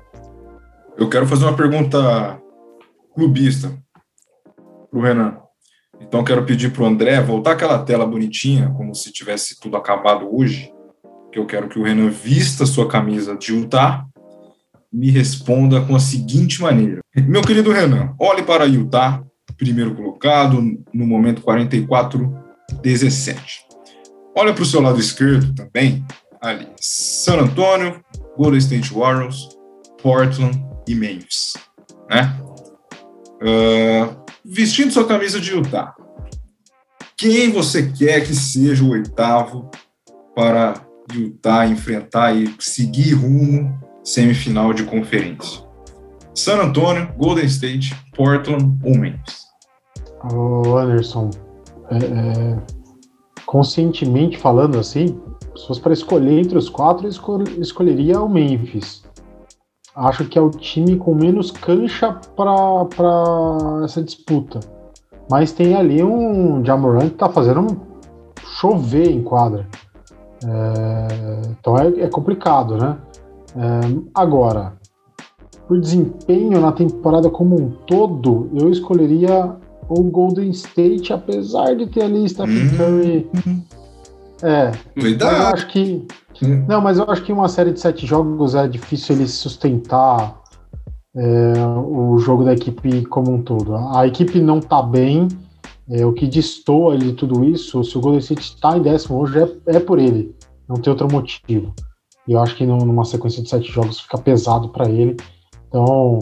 [0.96, 2.40] Eu quero fazer uma pergunta
[3.14, 3.72] clubista
[4.90, 5.36] para o Renan.
[6.00, 10.28] Então, quero pedir para o André voltar aquela tela bonitinha, como se tivesse tudo acabado
[10.32, 10.72] hoje,
[11.32, 14.07] que eu quero que o Renan vista sua camisa de Utah
[14.92, 17.00] me responda com a seguinte maneira.
[17.16, 19.22] Meu querido Renan, olhe para Utah,
[19.56, 20.60] primeiro colocado,
[20.92, 23.60] no momento 44-17.
[24.36, 26.04] Olha para o seu lado esquerdo também,
[26.40, 28.00] ali, San Antonio,
[28.36, 29.48] Golden State Warriors,
[30.02, 31.54] Portland e Memphis,
[32.08, 32.38] né?
[33.40, 35.94] Uh, vestindo sua camisa de Utah,
[37.16, 39.70] quem você quer que seja o oitavo
[40.34, 43.77] para Utah enfrentar e seguir rumo
[44.08, 45.62] semifinal de conferência?
[46.34, 49.46] San Antonio, Golden State, Portland ou Memphis?
[50.32, 51.30] Ô Anderson,
[51.90, 52.58] é, é,
[53.44, 55.20] conscientemente falando assim,
[55.54, 59.02] se fosse para escolher entre os quatro, eu escol escolheria o Memphis.
[59.94, 64.60] Acho que é o time com menos cancha para essa disputa.
[65.30, 67.80] Mas tem ali um Jamoran que tá fazendo um
[68.58, 69.66] chover em quadra.
[70.44, 72.96] É, então é, é, complicado, né?
[74.14, 74.78] Agora,
[75.66, 79.56] por desempenho na temporada como um todo, eu escolheria
[79.88, 82.76] o Golden State, apesar de ter ali Stephen hum.
[82.76, 83.30] Curry.
[84.42, 84.72] É.
[84.98, 85.36] Cuidado.
[85.36, 86.06] Eu acho que.
[86.42, 86.64] Hum.
[86.68, 90.40] Não, mas eu acho que uma série de sete jogos é difícil ele sustentar
[91.16, 91.52] é,
[91.84, 93.74] o jogo da equipe como um todo.
[93.76, 95.28] A equipe não tá bem.
[95.90, 99.38] É, o que destoa de tudo isso, se o Golden State está em décimo hoje,
[99.38, 100.34] é, é por ele.
[100.68, 101.72] Não tem outro motivo.
[102.28, 105.16] E eu acho que numa sequência de sete jogos fica pesado para ele.
[105.66, 106.18] Então,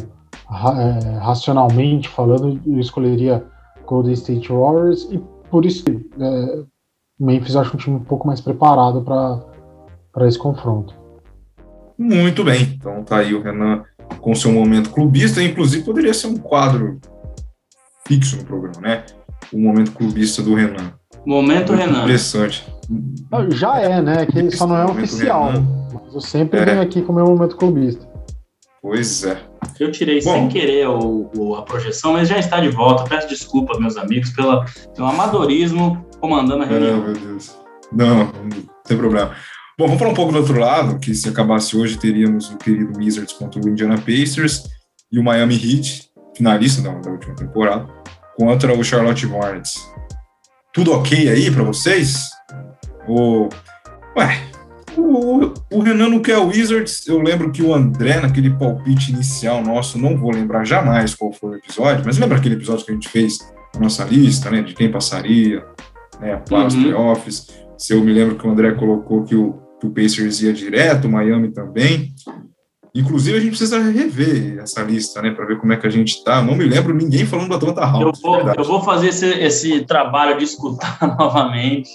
[0.49, 3.45] ra é, racionalmente falando, eu escolheria
[3.85, 6.65] Golden State Warriors e por isso é,
[7.19, 10.95] Memphis acho um time um pouco mais preparado para esse confronto.
[11.99, 13.83] Muito bem, então tá aí o Renan
[14.21, 17.01] com seu momento clubista, inclusive poderia ser um quadro
[18.07, 19.05] fixo no programa, né?
[19.53, 20.93] O momento clubista do Renan.
[21.25, 22.03] Momento Muito Renan.
[22.03, 22.65] Interessante.
[23.49, 24.27] Já é, né?
[24.27, 25.51] Que só não é oficial.
[25.51, 25.86] Renan.
[26.17, 26.65] Eu sempre é.
[26.65, 28.09] venho aqui com o meu momento clubista.
[28.81, 29.39] Pois é.
[29.79, 33.05] Eu tirei Bom, sem querer o, o, a projeção, mas já está de volta.
[33.05, 36.97] Peço desculpa, meus amigos, pela, pelo amadorismo comandando a reunião.
[36.97, 37.55] Não, meu Deus.
[37.93, 38.49] Não, não
[38.83, 39.37] tem problema.
[39.79, 42.99] Bom, vamos falar um pouco do outro lado, que se acabasse hoje, teríamos o querido
[42.99, 44.63] Wizards contra o Indiana Pacers
[45.13, 47.87] e o Miami Heat, finalista da, da última temporada,
[48.39, 49.87] contra o Charlotte Hornets.
[50.73, 52.31] Tudo ok aí para vocês?
[53.07, 53.51] Ou...
[54.17, 54.56] Ué,
[55.01, 57.07] o, o, Renan não quer o Wizards.
[57.07, 61.51] Eu lembro que o André, naquele palpite inicial nosso, não vou lembrar jamais qual foi
[61.51, 63.39] o episódio, mas lembra aquele episódio que a gente fez
[63.75, 65.65] a nossa lista, né, de quem passaria,
[66.21, 66.67] né, para uhum.
[66.67, 67.47] os playoffs.
[67.79, 71.07] Se eu me lembro que o André colocou que o, que o Pacers ia direto,
[71.07, 72.15] o Miami também.
[72.95, 76.15] Inclusive, a gente precisa rever essa lista, né, para ver como é que a gente
[76.15, 76.43] está.
[76.43, 78.23] Não me lembro ninguém falando do Atlanta Hawks.
[78.23, 81.91] Eu vou, eu vou fazer esse, esse trabalho de escutar novamente.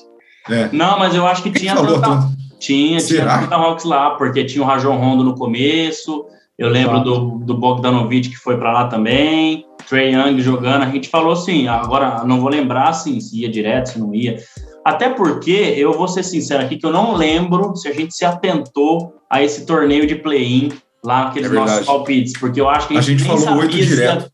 [0.49, 0.69] É.
[0.71, 2.29] Não, mas eu acho que tinha Atlanta, Atlanta,
[2.61, 3.23] tinha, Será?
[3.23, 6.25] tinha Atlanta Hawks lá, porque tinha o Rajon Rondo no começo.
[6.57, 9.65] Eu lembro do, do Bogdanovich que foi para lá também.
[9.89, 10.83] Trey Young jogando.
[10.83, 14.37] A gente falou assim, agora não vou lembrar assim, se ia direto, se não ia.
[14.85, 18.23] Até porque, eu vou ser sincero aqui, que eu não lembro se a gente se
[18.23, 20.71] atentou a esse torneio de play-in
[21.03, 23.75] lá naqueles é nossos palpites, porque eu acho que a gente, a gente falou oito
[23.75, 24.29] direto.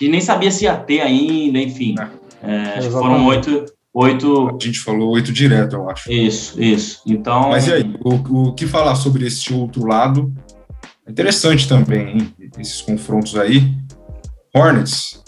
[0.00, 1.96] e nem sabia se ia ter ainda, enfim.
[1.98, 2.24] É.
[2.46, 4.48] É, foram oito, oito.
[4.60, 6.12] A gente falou oito direto, eu acho.
[6.12, 7.00] Isso, isso.
[7.06, 7.50] Então.
[7.50, 10.32] Mas e aí, o, o que falar sobre esse outro lado?
[11.06, 12.34] É interessante também, hein?
[12.58, 13.72] Esses confrontos aí.
[14.54, 15.22] Hornets,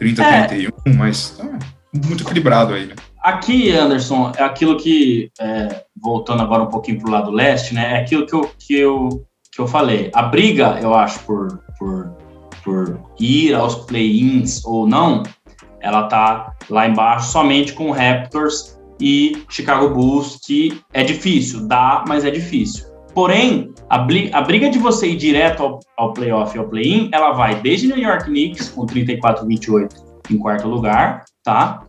[0.00, 0.92] 30-31, é.
[0.92, 1.58] mas tá
[1.92, 2.94] muito equilibrado aí, né?
[3.22, 7.98] Aqui, Anderson, é aquilo que, é, voltando agora um pouquinho para o lado leste, né?
[7.98, 10.10] É aquilo que eu, que, eu, que eu falei.
[10.14, 12.16] A briga, eu acho, por, por,
[12.64, 15.22] por ir aos play-ins ou não,
[15.80, 22.24] ela tá lá embaixo somente com Raptors e Chicago Bulls, que é difícil, dá, mas
[22.24, 22.90] é difícil.
[23.14, 27.56] Porém, a, briga de você ir direto ao, ao playoff e ao play-in, ela vai
[27.56, 29.88] desde New York Knicks, com 34-28
[30.30, 31.82] em quarto lugar, tá?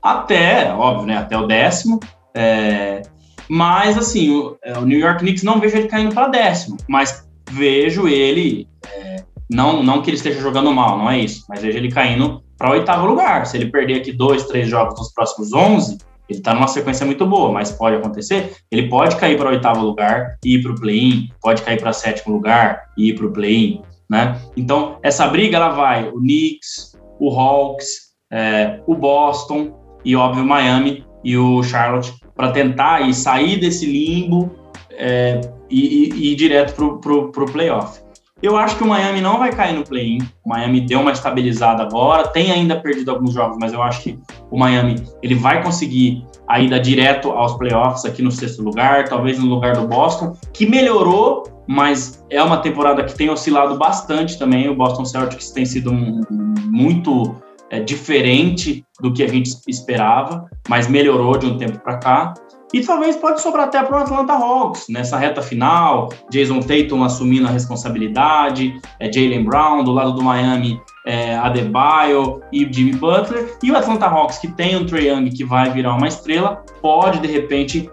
[0.00, 1.16] Até, óbvio, né?
[1.16, 1.98] Até o décimo.
[2.34, 3.02] É,
[3.48, 7.26] mas, assim, o, é, o, New York Knicks não vejo ele caindo para décimo, mas
[7.50, 8.68] vejo ele.
[8.86, 12.42] É, não, não que ele esteja jogando mal, não é isso, mas vejo ele caindo
[12.58, 13.46] para oitavo lugar.
[13.46, 17.24] Se ele perder aqui dois, três jogos nos próximos 11, Ele está numa sequência muito
[17.24, 18.56] boa, mas pode acontecer.
[18.70, 22.34] Ele pode cair para oitavo lugar e ir para o play-in, pode cair para sétimo
[22.34, 24.38] lugar e ir para o play-in, né?
[24.54, 29.72] Então, essa briga, ela vai o Knicks, o Hawks, é, o Boston
[30.04, 34.54] e, óbvio, o Miami e o Charlotte para tentar e sair desse limbo
[34.92, 35.40] é,
[35.70, 38.00] e, e, e, ir direto para o playoff.
[38.40, 40.18] Eu acho que o Miami não vai cair no play-in.
[40.44, 44.18] O Miami deu uma estabilizada agora, tem ainda perdido alguns jogos, mas eu acho que
[44.50, 49.38] o Miami ele vai conseguir a ida direto aos playoffs aqui no sexto lugar, talvez
[49.38, 54.68] no lugar do Boston, que melhorou, mas é uma temporada que tem oscilado bastante também.
[54.68, 57.34] O Boston Celtics tem sido muito
[57.70, 62.34] é, diferente do que a gente esperava, mas melhorou de um tempo para cá.
[62.72, 66.10] E talvez pode sobrar até para o Atlanta Hawks nessa reta final.
[66.30, 72.70] Jason Tatum assumindo a responsabilidade, é, Jalen Brown do lado do Miami, é, Adebayo e
[72.70, 73.56] Jimmy Butler.
[73.62, 77.20] E o Atlanta Hawks, que tem um Trae Young que vai virar uma estrela, pode
[77.20, 77.90] de repente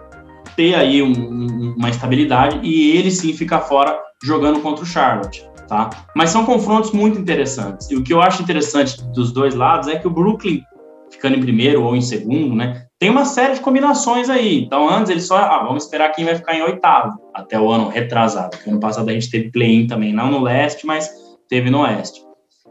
[0.54, 5.46] ter aí um, uma estabilidade e ele sim ficar fora jogando contra o Charlotte.
[5.68, 5.90] Tá?
[6.14, 7.90] Mas são confrontos muito interessantes.
[7.90, 10.62] E o que eu acho interessante dos dois lados é que o Brooklyn,
[11.10, 14.62] ficando em primeiro ou em segundo, né, tem uma série de combinações aí.
[14.62, 17.88] Então, antes ele só, ah, vamos esperar quem vai ficar em oitavo, até o ano
[17.88, 18.50] retrasado.
[18.50, 21.10] Porque ano passado a gente teve play-in também, não no leste, mas
[21.48, 22.22] teve no oeste.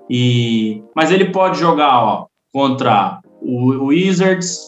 [0.10, 4.60] E, mas ele pode jogar ó, contra o, Wizards,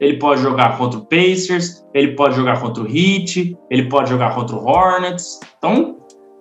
[0.00, 4.34] ele pode jogar contra o Pacers, ele pode jogar contra o Heat, ele pode jogar
[4.34, 5.38] contra o Hornets.
[5.58, 5.96] Então,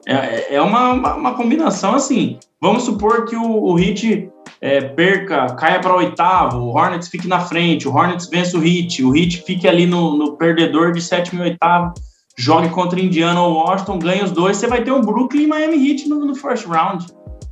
[0.08, 2.38] é, é uma, uma, uma combinação assim.
[2.62, 4.30] Vamos supor que o, o Heat
[4.62, 9.04] é, perca, caia para oitavo, o Hornets fique na frente, o Hornets vence o Heat,
[9.04, 11.94] o Heat fique ali no, no perdedor de sétimo e oitavo,
[12.38, 15.90] jogue contra Indiana ou Washington, ganha os dois, você vai ter um Brooklyn e Miami
[15.90, 17.06] Heat no, no first round.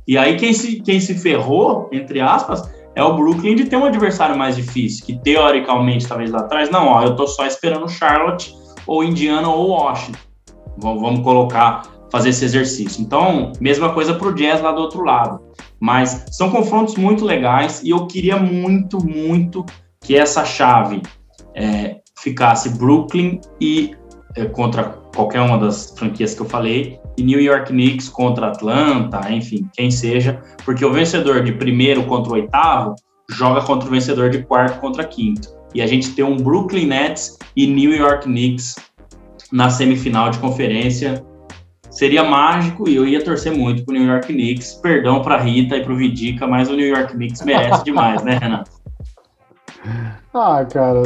[0.08, 3.84] E aí quem se, quem se ferrou, entre aspas, é o Brooklyn de ter um
[3.84, 8.54] adversário mais difícil, que teoricamente, talvez lá atrás, não, ó, eu tô só esperando Charlotte
[8.86, 10.18] ou Indiana ou Washington.
[10.78, 13.00] Vamos colocar, fazer esse exercício.
[13.02, 15.40] Então, mesma coisa para o Jazz lá do outro lado.
[15.80, 19.64] Mas são confrontos muito legais e eu queria muito, muito
[19.98, 21.00] que essa chave
[21.54, 23.96] é, ficasse Brooklyn e
[24.36, 29.30] é, contra qualquer uma das franquias que eu falei, e New York Knicks contra Atlanta,
[29.30, 32.94] enfim, quem seja, porque o vencedor de primeiro contra o oitavo
[33.28, 35.48] joga contra o vencedor de quarto contra quinto.
[35.74, 38.76] E a gente tem um Brooklyn Nets e New York Knicks
[39.50, 41.22] na semifinal de conferência
[41.92, 44.74] seria mágico e eu ia torcer muito pro New York Knicks.
[44.74, 48.70] Perdão pra Rita e pro Vidica, mas o New York Knicks merece demais, né, Renato?
[50.34, 51.02] Ah, cara,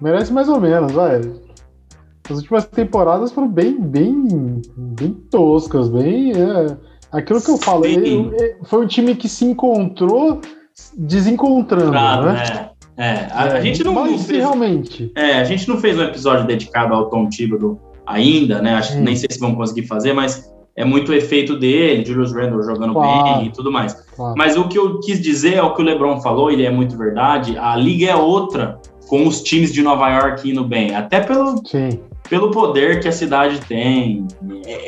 [0.00, 1.20] merece mais ou menos, vai.
[2.30, 6.32] As últimas temporadas foram bem, bem, bem toscas, bem.
[6.32, 6.76] É,
[7.12, 8.32] aquilo que eu falei,
[8.64, 10.40] foi um time que se encontrou
[10.96, 12.70] desencontrando, claro, né?
[12.96, 13.28] É, é.
[13.30, 15.12] A, é, a, gente não, não fez, realmente.
[15.14, 18.74] É, a gente não fez um episódio dedicado ao Tom Thibodeau ainda, né?
[18.74, 22.32] Acho que nem sei se vão conseguir fazer, mas é muito o efeito dele, Julius
[22.32, 23.38] Randle jogando claro.
[23.38, 23.92] bem e tudo mais.
[24.14, 24.34] Claro.
[24.36, 26.96] Mas o que eu quis dizer é o que o LeBron falou, ele é muito
[26.96, 27.58] verdade.
[27.58, 32.00] A liga é outra com os times de Nova York indo bem, até pelo Sim.
[32.28, 34.26] pelo poder que a cidade tem,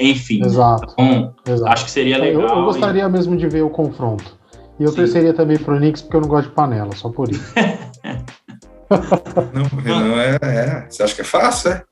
[0.00, 0.44] enfim.
[0.44, 0.92] Exato.
[0.92, 1.72] Então, Exato.
[1.72, 2.42] acho que seria legal.
[2.42, 3.08] Eu, eu gostaria e...
[3.08, 4.38] mesmo de ver o confronto.
[4.78, 4.96] E eu Sim.
[4.96, 7.52] torceria também pro Knicks porque eu não gosto de panela, só por isso.
[9.52, 10.86] não, Renan, é, é.
[10.88, 11.82] Você acha que é fácil, é?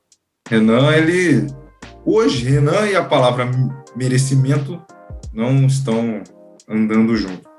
[0.51, 1.47] Renan, ele.
[2.05, 3.49] Hoje, Renan e a palavra
[3.95, 4.81] merecimento
[5.33, 6.21] não estão
[6.67, 7.49] andando junto.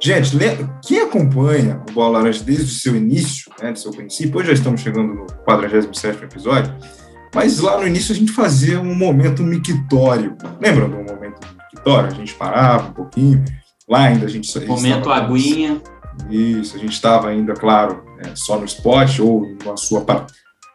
[0.00, 0.36] Gente,
[0.86, 4.52] quem acompanha o Bola Laranja desde o seu início, né, do seu princípio, hoje já
[4.52, 6.72] estamos chegando no 47 episódio,
[7.34, 10.36] mas lá no início a gente fazia um momento mictório.
[10.60, 11.40] Lembra do momento
[11.74, 12.08] mictório?
[12.08, 13.44] A gente parava um pouquinho,
[13.88, 14.48] lá ainda a gente...
[14.64, 15.82] Momento aguinha.
[16.30, 20.02] Isso, a gente estava ainda, claro, é, só no spot ou na sua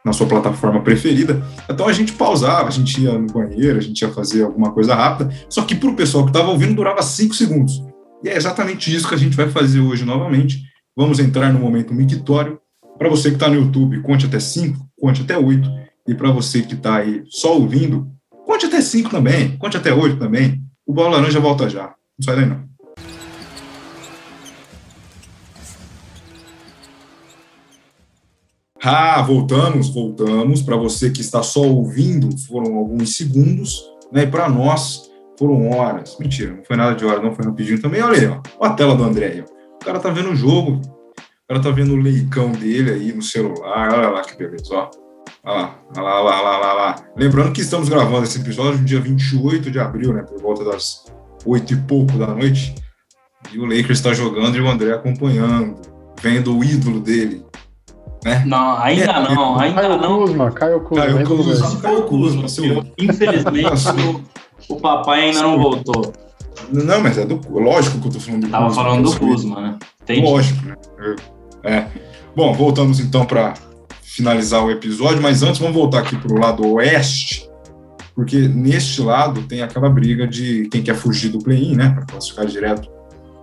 [0.03, 1.41] na sua plataforma preferida.
[1.69, 4.93] Então a gente pausava, a gente ia no banheiro, a gente ia fazer alguma coisa
[4.93, 7.81] rápida, só que para o pessoal que estava ouvindo durava cinco segundos.
[8.23, 10.61] E é exatamente isso que a gente vai fazer hoje novamente.
[10.95, 12.59] Vamos entrar no momento mictório.
[12.97, 15.69] Para você que está no YouTube, conte até cinco, conte até oito.
[16.07, 18.07] E para você que está aí só ouvindo,
[18.45, 20.61] conte até cinco também, conte até oito também.
[20.85, 21.93] O Bola Laranja volta já.
[22.17, 22.72] Não sai daí não.
[28.85, 30.61] Ah, voltamos, voltamos.
[30.61, 34.23] Para você que está só ouvindo, foram alguns segundos, né?
[34.23, 36.17] E para nós, foram horas.
[36.19, 38.01] Mentira, não foi nada de hora, não foi rapidinho também.
[38.01, 39.53] Olha aí, ó, a tela do André ó.
[39.75, 43.21] O cara tá vendo o jogo, o cara tá vendo o leicão dele aí no
[43.21, 43.93] celular.
[43.93, 44.91] Olha lá que beleza, ó.
[45.45, 46.95] Olha lá, olha lá, olha lá, olha lá.
[47.15, 50.23] Lembrando que estamos gravando esse episódio no dia 28 de abril, né?
[50.23, 51.05] Por volta das
[51.45, 52.75] oito e pouco da noite.
[53.53, 55.79] E o Lakers está jogando e o André acompanhando,
[56.21, 57.45] vendo o ídolo dele,
[58.23, 58.43] Né?
[58.45, 60.19] Não, ainda é, não, ainda Caio não.
[60.19, 61.05] Kuzma, Caio Kuzma.
[61.05, 62.85] Caio Kuzma, Caio Kuzma seu...
[62.97, 63.67] Infelizmente,
[64.69, 66.13] o, o papai ainda não voltou.
[66.71, 67.41] Não, mas é do.
[67.49, 68.83] Lógico que eu tô falando do Tava Kuzma.
[68.83, 69.77] falando do Kuzma, né?
[70.01, 70.21] Entendi.
[70.21, 70.75] Lógico, né?
[71.63, 71.87] É.
[72.35, 73.53] Bom, voltamos então para
[74.01, 77.49] finalizar o episódio, mas antes vamos voltar aqui para o lado oeste,
[78.15, 81.89] porque neste lado tem aquela briga de quem quer fugir do play-in, né?
[81.89, 82.89] Para classificar direto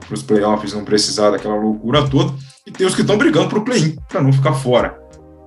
[0.06, 2.32] para os playoffs, não precisar daquela loucura toda,
[2.66, 5.00] e tem os que estão brigando para o play-in, para não ficar fora.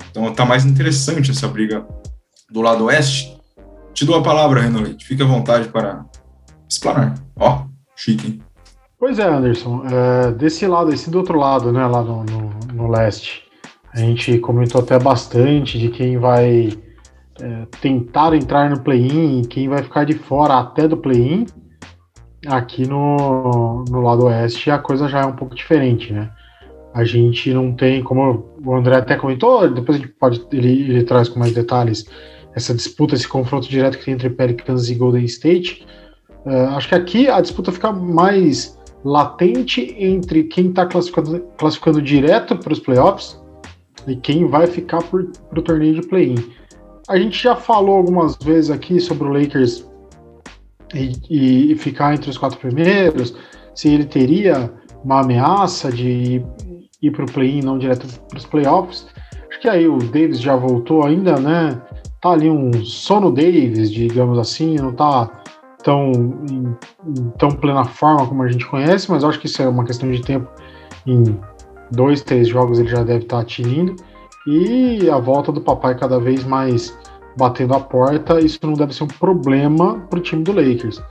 [0.10, 1.86] Então tá mais interessante essa briga
[2.52, 3.38] do lado oeste.
[3.94, 5.06] Te dou a palavra, Renan Leite.
[5.06, 6.06] Fique à vontade para
[6.70, 7.16] explanar.
[7.36, 8.42] Ó, chique, hein?
[9.00, 9.84] Pois é, Anderson.
[9.86, 13.44] É, desse lado, esse do outro lado, né, lá no, no, no leste,
[13.94, 16.72] a gente comentou até bastante de quem vai
[17.42, 21.46] é, tentar entrar no play-in e quem vai ficar de fora até do play-in.
[22.48, 26.32] Aqui no, no lado oeste a coisa já é um pouco diferente, né?
[26.94, 31.04] A gente não tem, como o André até comentou, depois a gente pode, ele, ele
[31.04, 32.06] traz com mais detalhes
[32.56, 35.86] essa disputa, esse confronto direto que tem entre Pelicans e Golden State.
[36.46, 42.56] Uh, acho que aqui a disputa fica mais latente entre quem está classificando, classificando direto
[42.58, 43.42] para os playoffs
[44.08, 46.36] e quem vai ficar para o torneio de play-in.
[47.08, 49.86] A gente já falou algumas vezes aqui sobre o Lakers
[50.94, 53.36] e, e, ficar entre os quatro primeiros,
[53.74, 54.72] se ele teria
[55.04, 56.46] uma ameaça de
[57.04, 59.06] ir para o play-in, não direto para os playoffs.
[59.50, 61.80] Acho que aí o Davis já voltou ainda, né?
[62.22, 65.30] Tá ali um sono Davis, digamos assim, não tá
[65.84, 66.12] tão
[66.50, 69.84] em, em tão plena forma como a gente conhece, mas acho que isso é uma
[69.84, 70.50] questão de tempo.
[71.06, 71.38] Em
[71.92, 73.52] dois, três jogos ele já deve estar tá.
[74.48, 76.98] E a volta do papai cada vez mais
[77.38, 81.02] batendo a porta, isso não deve ser um problema para o time do Lakers.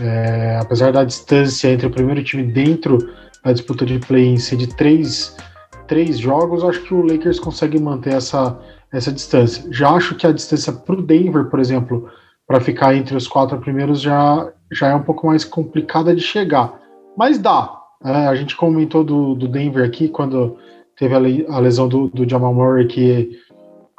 [0.00, 2.98] É, apesar da distância entre o primeiro time dentro
[3.44, 5.36] da disputa de play-in ser de três,
[5.86, 8.58] três jogos, acho que o Lakers consegue manter essa,
[8.92, 9.70] essa distância.
[9.70, 12.08] Já acho que a distância para o Denver, por exemplo,
[12.46, 16.80] para ficar entre os quatro primeiros já, já é um pouco mais complicada de chegar.
[17.16, 17.80] Mas dá.
[18.04, 20.58] É, a gente comentou do, do Denver aqui quando
[20.96, 23.38] teve a, a lesão do, do Jamal Murray, que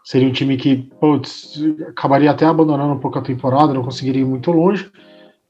[0.03, 4.25] seria um time que putz, acabaria até abandonando um pouco a temporada, não conseguiria ir
[4.25, 4.91] muito longe.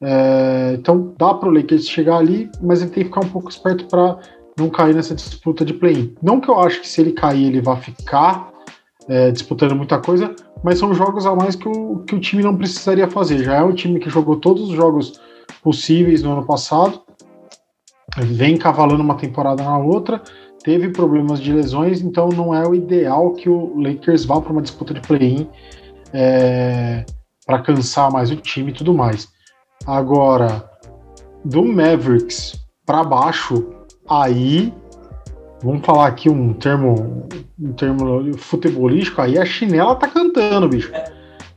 [0.02, 3.50] É, então dá para o Lakers chegar ali, mas ele tem que ficar um pouco
[3.50, 4.18] esperto para
[4.58, 6.14] não cair nessa disputa de play-in.
[6.22, 8.52] Não que eu acho que se ele cair ele vá ficar
[9.08, 12.56] é, disputando muita coisa, mas são jogos a mais que o, que o time não
[12.56, 13.44] precisaria fazer.
[13.44, 15.20] Já é um time que jogou todos os jogos
[15.62, 17.02] possíveis no ano passado,
[18.18, 20.22] vem cavalando uma temporada na outra,
[20.64, 24.62] teve problemas de lesões, então não é o ideal que o Lakers vá para uma
[24.62, 25.48] disputa de play-in
[26.14, 27.06] é,
[27.46, 29.28] para cansar mais o time e tudo mais.
[29.86, 30.70] Agora,
[31.44, 33.64] do Mavericks para baixo,
[34.10, 34.74] aí
[35.64, 37.28] vamos falar aqui um termo,
[37.60, 40.92] um termo futebolístico, aí a chinela tá cantando, bicho.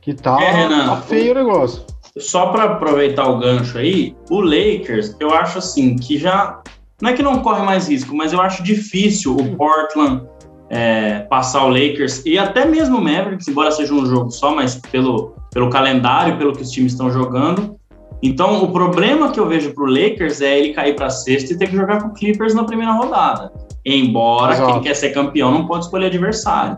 [0.01, 1.83] Que tá, é, Renan, tá feio o negócio.
[2.17, 6.61] Só para aproveitar o gancho aí, o Lakers, eu acho assim que já
[7.01, 10.27] não é que não corre mais risco, mas eu acho difícil o Portland
[10.69, 14.75] é, passar o Lakers e até mesmo o Mavericks, embora seja um jogo só, mas
[14.75, 17.78] pelo, pelo calendário, pelo que os times estão jogando.
[18.21, 21.57] Então, o problema que eu vejo para o Lakers é ele cair para sexta e
[21.57, 23.51] ter que jogar com o Clippers na primeira rodada.
[23.85, 24.73] Embora Exato.
[24.73, 26.75] quem quer ser campeão não pode escolher adversário.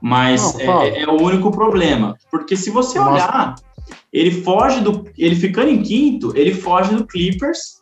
[0.00, 2.16] Mas não, é, é, o único problema.
[2.30, 3.54] Porque se você olhar,
[4.12, 5.04] ele foge do.
[5.16, 7.80] Ele ficando em quinto, ele foge do Clippers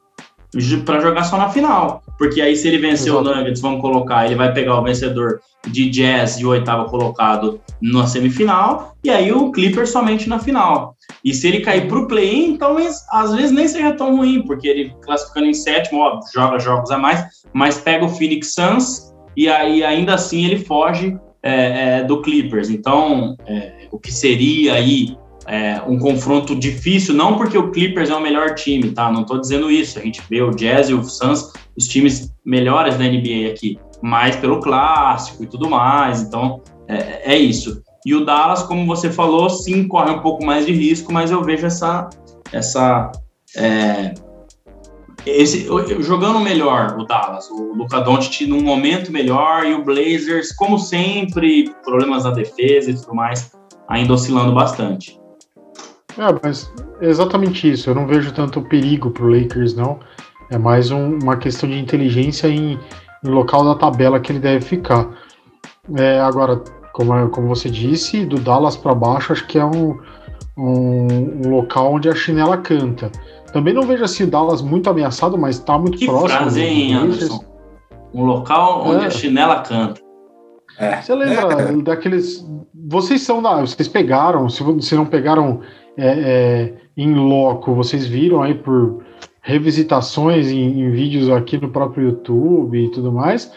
[0.85, 2.03] para jogar só na final.
[2.18, 3.28] Porque aí, se ele vencer Exato.
[3.28, 7.61] o Nuggets, vamos colocar, ele vai pegar o vencedor de Jazz e o oitavo colocado
[7.81, 10.96] na semifinal, e aí o Clippers somente na final.
[11.24, 12.76] E se ele cair para o play-in, então
[13.11, 16.98] às vezes nem seria tão ruim, porque ele classificando em sétimo, ó, joga jogos a
[16.98, 22.20] mais, mas pega o Phoenix Suns e aí ainda assim ele foge é, é, do
[22.20, 22.70] Clippers.
[22.70, 25.16] Então, é, o que seria aí
[25.48, 29.11] é, um confronto difícil, não porque o Clippers é o melhor time, tá?
[29.11, 29.99] Não estou dizendo isso.
[29.99, 34.36] A gente vê o Jazz e o Suns, os times melhores da NBA aqui, mas
[34.36, 36.20] pelo clássico e tudo mais.
[36.20, 37.82] Então, é, é isso.
[38.05, 41.42] E o Dallas, como você falou, sim, corre um pouco mais de risco, mas eu
[41.42, 42.11] vejo essa.
[42.53, 43.11] essa
[43.57, 44.12] é,
[45.26, 45.66] esse,
[46.01, 51.70] jogando melhor o Dallas, o Luca Doncic num momento melhor e o Blazers, como sempre,
[51.82, 53.51] problemas na defesa e tudo mais,
[53.88, 55.18] ainda oscilando bastante.
[56.19, 57.89] É, mas é exatamente isso.
[57.89, 60.01] Eu não vejo tanto perigo para o Lakers, não.
[60.51, 62.79] É mais um, uma questão de inteligência em,
[63.25, 65.09] em, local da tabela que ele deve ficar.
[65.97, 66.61] É, agora,
[66.93, 69.97] como, como você disse, do Dallas para baixo, acho que é um,
[70.57, 73.12] um, um, local onde a chinela canta.
[73.53, 76.29] Também não vejo assim o Dallas muito ameaçado, mas está muito que próximo.
[76.29, 77.45] Frase, hein, Anderson?
[78.12, 79.07] Um local onde é.
[79.07, 80.01] a chinela canta.
[80.79, 81.01] É.
[81.01, 81.73] Você lembra é.
[81.83, 82.45] daqueles.
[82.89, 83.61] Vocês são da.
[83.61, 85.88] Vocês pegaram, se, se não pegaram é, é,
[86.96, 89.03] em loco, vocês viram aí por
[89.42, 93.51] revisitações em, em, vídeos aqui no próprio YouTube e tudo mais,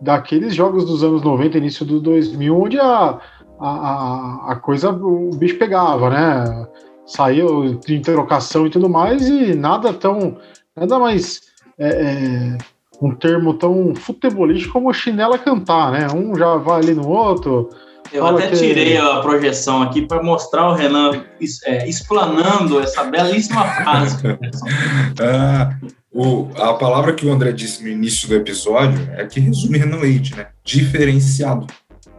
[0.00, 3.18] daqueles jogos dos anos 90, início do 2000, onde a,
[3.58, 6.66] a, a coisa, o bicho pegava, né?
[7.06, 10.36] Saiu de trocação e tudo mais, e nada tão.
[10.76, 11.40] Nada mais.
[11.78, 12.58] É, é,
[13.00, 16.06] um termo tão futebolístico como chinela cantar, né?
[16.14, 17.70] Um já vai ali no outro.
[18.12, 18.56] Eu até que...
[18.56, 21.24] tirei a projeção aqui para mostrar o Renan
[21.64, 24.16] é, explanando essa belíssima frase.
[25.20, 25.76] ah,
[26.12, 29.98] o, a palavra que o André disse no início do episódio é que resume Renan
[29.98, 30.46] Leite, né?
[30.64, 31.66] Diferenciado.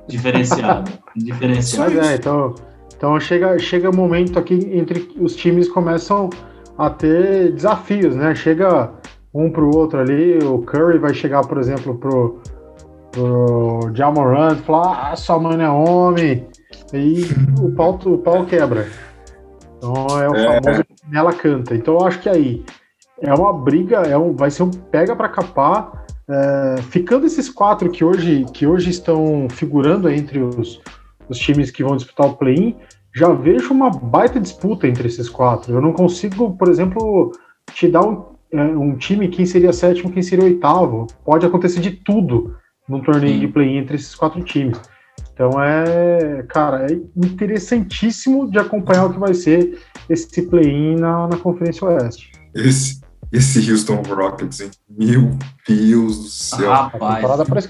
[0.08, 0.92] Diferenciado.
[1.16, 2.00] Diferenciado.
[2.00, 2.56] É, então,
[2.96, 6.30] então chega, chega um momento aqui entre os times começam
[6.78, 8.34] a ter desafios, né?
[8.36, 8.92] Chega
[9.34, 10.38] um para o outro ali.
[10.40, 12.42] O Curry vai chegar, por exemplo, pro,
[13.12, 16.48] pro Jamorant e falar: Ah, sua mãe é homem.
[16.94, 17.24] E
[17.62, 18.88] o pau, o pau quebra.
[19.78, 20.62] Então é o é.
[20.62, 21.76] famoso ela canta.
[21.76, 22.64] Então eu acho que aí
[23.22, 26.06] é uma briga, é um, vai ser um pega para capar.
[26.32, 30.80] É, ficando esses quatro que hoje, que hoje estão figurando entre os,
[31.28, 32.76] os times que vão disputar o play-in,
[33.16, 35.74] já vejo uma baita disputa entre esses quatro.
[35.74, 37.32] Eu não consigo, por exemplo,
[37.74, 41.08] te dar um, é, um time, quem seria sétimo, quem seria oitavo.
[41.26, 42.56] Pode acontecer de tudo
[42.90, 43.40] num torneio Sim.
[43.40, 44.80] de play entre esses quatro times.
[45.34, 49.80] Então é, cara, é interessantíssimo de acompanhar o que vai ser
[50.10, 52.32] esse play-in na, na Conferência Oeste.
[52.54, 53.00] Esse,
[53.32, 54.72] esse Houston Rockets, hein?
[54.90, 55.38] Meu
[55.68, 56.70] Deus do céu.
[56.70, 57.68] Rapaz, a coisa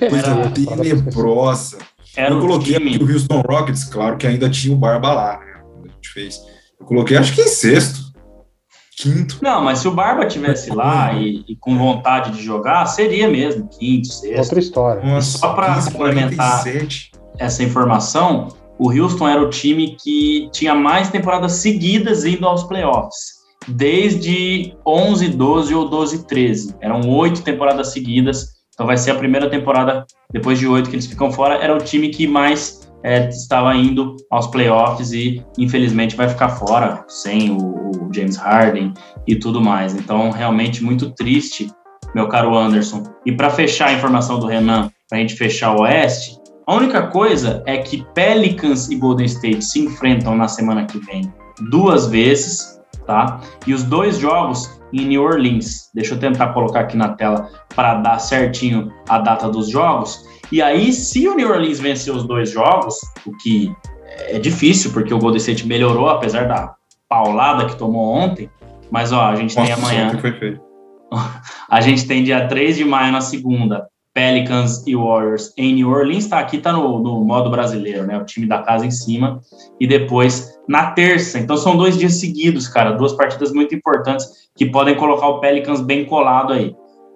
[0.52, 1.78] tenebrosa.
[2.18, 5.62] Eu coloquei aqui o Houston Rockets, claro que ainda tinha o Barba lá, né?
[5.84, 6.40] A gente fez.
[6.80, 8.09] Eu coloquei, acho que em sexto
[9.00, 9.38] quinto.
[9.42, 13.68] Não, mas se o Barba tivesse lá e, e, com vontade de jogar, seria mesmo
[13.68, 14.40] quinto, sexto.
[14.40, 15.04] Outra história.
[15.04, 16.64] Nossa, só para complementar
[17.38, 23.40] essa informação, o Houston era o time que tinha mais temporadas seguidas indo aos playoffs.
[23.68, 26.76] Desde 11, 12 ou 12, 13.
[26.82, 28.60] Eram oito temporadas seguidas.
[28.74, 31.80] Então vai ser a primeira temporada, depois de oito que eles ficam fora, era o
[31.80, 37.58] time que mais é, estava indo aos playoffs e infelizmente vai ficar fora sem o,
[37.58, 38.94] o, James Harden
[39.28, 39.94] e tudo mais.
[39.94, 41.72] Então, realmente muito triste,
[42.14, 43.04] meu caro Anderson.
[43.26, 46.38] E para fechar a informação do Renan, para a gente fechar o Oeste,
[46.68, 51.34] a única coisa é que Pelicans e Golden State se enfrentam na semana que vem
[51.72, 53.40] duas vezes, tá?
[53.66, 55.90] E os dois jogos em New Orleans.
[55.94, 60.24] Deixa eu tentar colocar aqui na tela para dar certinho a data dos jogos.
[60.52, 62.96] E aí, se o New Orleans vencer os dois jogos,
[63.26, 63.72] o que
[64.28, 66.76] é difícil, porque o Golden State melhorou, apesar da
[67.08, 68.50] paulada que tomou ontem.
[68.92, 70.18] Mas, ó, a gente Nossa, tem amanhã.
[70.20, 70.62] Foi feito.
[71.70, 73.88] a gente tem dia 3 de maio na segunda.
[74.12, 78.18] Pelicans e Warriors em New Orleans, tá aqui, tá no, no, modo brasileiro, né?
[78.18, 79.40] O time da casa em cima.
[79.80, 81.40] E depois na terça.
[81.40, 82.92] Então são dois dias seguidos, cara.
[82.92, 86.76] Duas partidas muito importantes que podem colocar o Pelicans bem colado aí.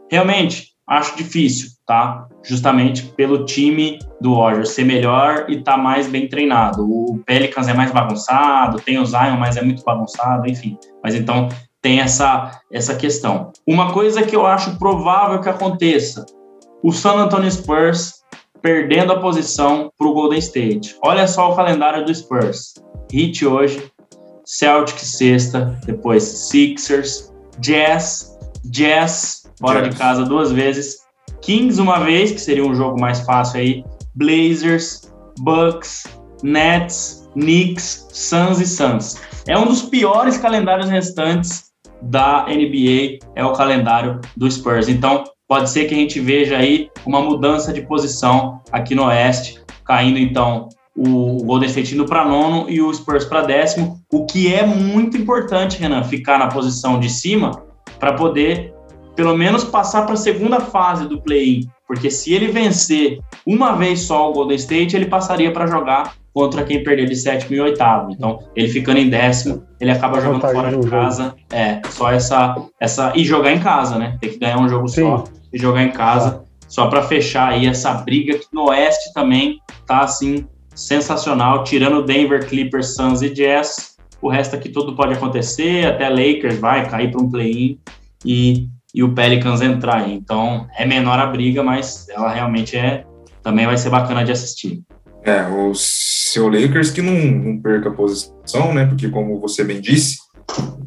[0.09, 2.27] Realmente, acho difícil, tá?
[2.43, 6.83] Justamente pelo time do Warriors ser melhor e tá mais bem treinado.
[6.83, 10.77] O Pelicans é mais bagunçado, tem o Zion, mas é muito bagunçado, enfim.
[11.03, 11.49] Mas então
[11.81, 13.51] tem essa, essa questão.
[13.67, 16.25] Uma coisa que eu acho provável que aconteça:
[16.81, 18.23] o San Antonio Spurs
[18.61, 20.95] perdendo a posição para o Golden State.
[21.03, 22.75] Olha só o calendário do Spurs:
[23.11, 23.91] Heat hoje,
[24.45, 30.97] Celtics sexta, depois Sixers, Jazz, Jazz fora de casa duas vezes,
[31.43, 33.83] Kings uma vez, que seria um jogo mais fácil aí,
[34.15, 36.05] Blazers, Bucks,
[36.41, 39.21] Nets, Knicks, Suns e Suns.
[39.47, 41.71] É um dos piores calendários restantes
[42.01, 44.87] da NBA, é o calendário do Spurs.
[44.87, 49.61] Então, pode ser que a gente veja aí uma mudança de posição aqui no Oeste,
[49.85, 54.53] caindo então o Golden State indo para nono e o Spurs para décimo, o que
[54.53, 57.63] é muito importante, Renan, ficar na posição de cima
[57.99, 58.72] para poder
[59.15, 64.01] pelo menos passar para a segunda fase do play-in, porque se ele vencer uma vez
[64.01, 68.11] só o Golden State, ele passaria para jogar contra quem perder de sétimo e oitavo.
[68.11, 71.35] Então, ele ficando em décimo, ele acaba jogando fora de casa.
[71.51, 73.13] É, só essa, essa.
[73.15, 74.17] E jogar em casa, né?
[74.19, 75.03] Tem que ganhar um jogo Sim.
[75.03, 76.43] só e jogar em casa.
[76.67, 82.47] Só para fechar aí essa briga que no Oeste também tá assim sensacional, tirando Denver,
[82.47, 83.95] Clippers, Suns e Jazz.
[84.19, 87.77] O resto aqui tudo pode acontecer, até Lakers vai cair para um play-in.
[88.25, 90.07] E e o Pelicans entrar.
[90.09, 93.05] Então é menor a briga, mas ela realmente é
[93.41, 94.81] também vai ser bacana de assistir.
[95.23, 98.85] É, o seu Lakers que não, não perca a posição, né?
[98.85, 100.17] Porque como você bem disse,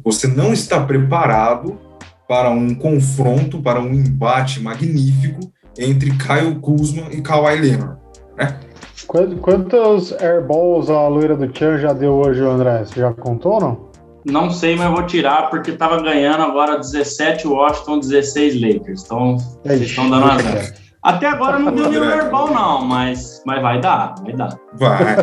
[0.03, 1.79] você não está preparado
[2.27, 7.99] para um confronto, para um embate magnífico entre Kyle Kuzma e Kawhi Leonard,
[8.37, 8.59] né?
[9.07, 12.83] Quantos airballs a loira do Chan já deu hoje, André?
[12.83, 13.86] Você já contou ou não?
[14.29, 19.03] Não sei, mas vou tirar porque tava ganhando agora 17 Washington, 16 Lakers.
[19.05, 20.73] Então, vocês estão dando azar.
[21.01, 24.59] Até agora não deu nenhum airball, não, mas, mas vai dar, vai dar.
[24.73, 25.15] Vai.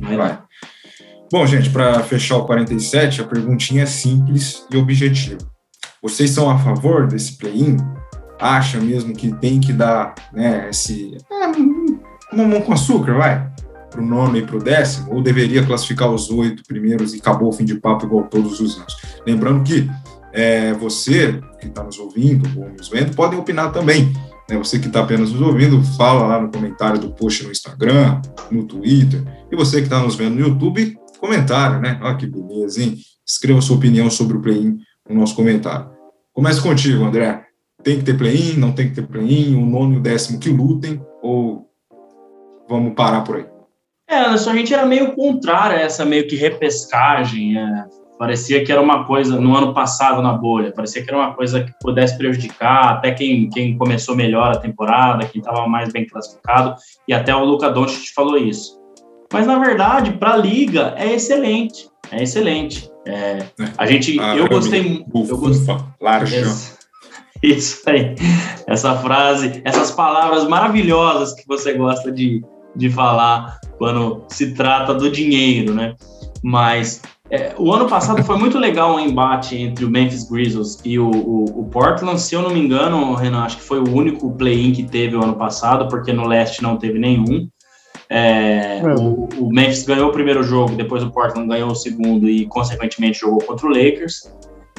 [0.00, 0.16] Vai.
[0.16, 0.38] vai.
[1.30, 5.38] Bom, gente, para fechar o 47, a perguntinha é simples e objetiva.
[6.02, 7.76] Vocês são a favor desse play-in?
[8.40, 11.16] Acha mesmo que tem que dar né, esse.
[11.30, 13.53] É, mamão com açúcar, vai?
[13.94, 15.14] Para o nono e para o décimo?
[15.14, 18.76] Ou deveria classificar os oito primeiros e acabou o fim de papo igual todos os
[18.76, 18.96] anos?
[19.24, 19.88] Lembrando que
[20.32, 24.12] é, você que está nos ouvindo ou nos vendo pode opinar também.
[24.50, 24.58] Né?
[24.58, 28.20] Você que está apenas nos ouvindo, fala lá no comentário do post no Instagram,
[28.50, 29.22] no Twitter.
[29.50, 31.98] E você que está nos vendo no YouTube, comentário, né?
[32.02, 32.98] Olha que beleza, hein?
[33.24, 34.76] Escreva sua opinião sobre o play-in
[35.08, 35.88] no nosso comentário.
[36.32, 37.44] Começa contigo, André.
[37.84, 40.50] Tem que ter play-in, não tem que ter play-in, o nono e o décimo que
[40.50, 41.70] lutem, ou
[42.68, 43.53] vamos parar por aí?
[44.08, 47.58] É, Anderson, a gente era meio contrário a essa meio que repescagem.
[47.58, 47.84] É.
[48.18, 51.64] Parecia que era uma coisa, no ano passado na bolha, parecia que era uma coisa
[51.64, 56.76] que pudesse prejudicar até quem, quem começou melhor a temporada, quem estava mais bem classificado,
[57.08, 58.80] e até o Luca Doncic falou isso.
[59.32, 62.88] Mas, na verdade, para a liga é excelente, é excelente.
[63.04, 63.46] É,
[63.76, 66.46] a gente, ah, eu gostei, eu gostei, laranja.
[67.42, 68.14] Isso aí,
[68.66, 72.42] essa frase, essas palavras maravilhosas que você gosta de,
[72.74, 75.94] de falar quando se trata do dinheiro, né?
[76.42, 77.00] Mas
[77.30, 81.10] é, o ano passado foi muito legal o embate entre o Memphis Grizzlies e o,
[81.10, 82.20] o, o, Portland.
[82.20, 85.22] Se eu não me engano, Renan, acho que foi o único play-in que teve o
[85.22, 87.48] ano passado, porque no leste não teve nenhum.
[88.10, 88.94] É, é.
[88.94, 93.20] o, o, Memphis ganhou o primeiro jogo, depois o Portland ganhou o segundo e, consequentemente,
[93.20, 94.30] jogou contra o Lakers.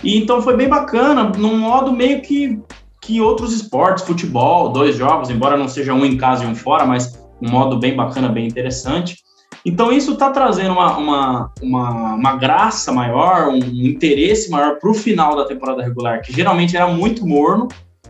[0.04, 2.60] E então foi bem bacana, num modo meio que,
[3.02, 6.86] que outros esportes, futebol, dois jogos, embora não seja um em casa e um fora,
[6.86, 9.18] mas um modo bem bacana, bem interessante.
[9.66, 14.94] Então isso está trazendo uma, uma, uma, uma, graça maior, um interesse maior para o
[14.94, 17.68] final da temporada regular, que geralmente era muito morno.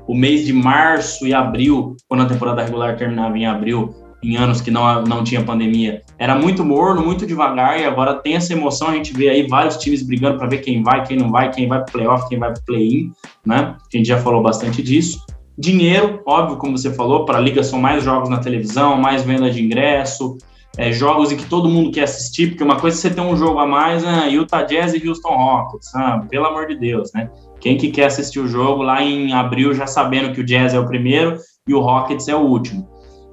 [0.07, 4.61] O mês de março e abril, quando a temporada regular terminava em abril, em anos
[4.61, 8.89] que não, não tinha pandemia, era muito morno, muito devagar, e agora tem essa emoção,
[8.89, 11.67] a gente vê aí vários times brigando para ver quem vai, quem não vai, quem
[11.67, 13.11] vai para playoff, quem vai para play-in,
[13.45, 13.75] né?
[13.81, 15.23] A gente já falou bastante disso.
[15.57, 19.49] Dinheiro, óbvio, como você falou, para a liga são mais jogos na televisão, mais venda
[19.49, 20.37] de ingresso,
[20.77, 23.37] é, jogos em que todo mundo quer assistir, porque uma coisa é você ter um
[23.37, 24.29] jogo a mais, né?
[24.29, 26.27] Utah Jazz e Houston Rockets, sabe?
[26.27, 27.29] Pelo amor de Deus, né?
[27.61, 30.79] Quem que quer assistir o jogo lá em abril já sabendo que o Jazz é
[30.79, 31.37] o primeiro
[31.67, 32.87] e o Rockets é o último.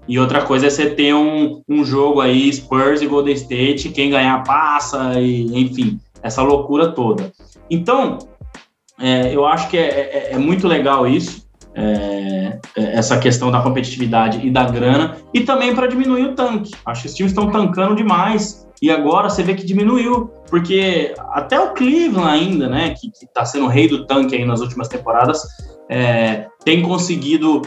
[0.07, 4.11] E outra coisa é você ter um, um jogo aí, Spurs e Golden State, quem
[4.11, 7.33] ganhar passa, e, enfim, essa loucura toda.
[7.71, 8.19] Então,
[9.01, 13.61] é, eu acho que é, é, é muito legal isso, é, é, essa questão da
[13.61, 16.73] competitividade e da grana, e também para diminuir o tanque.
[16.85, 21.59] Acho que os times estão tancando demais, e agora você vê que diminuiu, porque até
[21.59, 25.41] o Cleveland ainda, né, que está sendo o rei do tanque aí nas últimas temporadas,
[25.89, 27.63] é, tem conseguido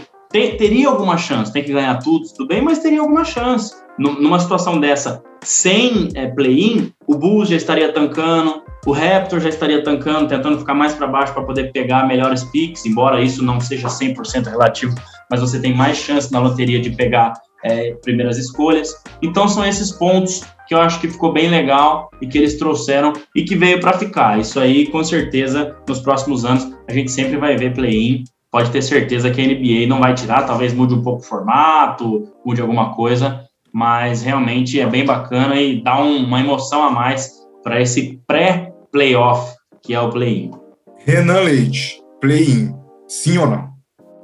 [0.57, 3.73] teria alguma chance, tem que ganhar tudo, tudo bem, mas teria alguma chance.
[3.97, 9.83] numa situação dessa, sem é, play-in, o Bulls já estaria tancando, o Raptor já estaria
[9.83, 13.87] tancando, tentando ficar mais para baixo para poder pegar melhores picks, embora isso não seja
[13.87, 14.93] 100% relativo,
[15.31, 17.33] mas você tem mais chance na loteria de pegar
[17.63, 18.93] é, primeiras escolhas.
[19.21, 23.13] Então são esses pontos que eu acho que ficou bem legal e que eles trouxeram
[23.35, 24.39] e que veio para ficar.
[24.39, 28.23] Isso aí, com certeza, nos próximos anos a gente sempre vai ver play-in
[28.55, 32.31] pode ter certeza que a NBA não vai tirar, talvez mude um pouco o formato,
[32.45, 33.41] mude alguma coisa,
[33.73, 39.53] mas realmente é bem bacana e dá um, uma emoção a mais para esse pré-playoff
[39.81, 40.51] que é o play-in.
[40.99, 42.73] Renan Leite, play-in,
[43.09, 43.71] sim ou não?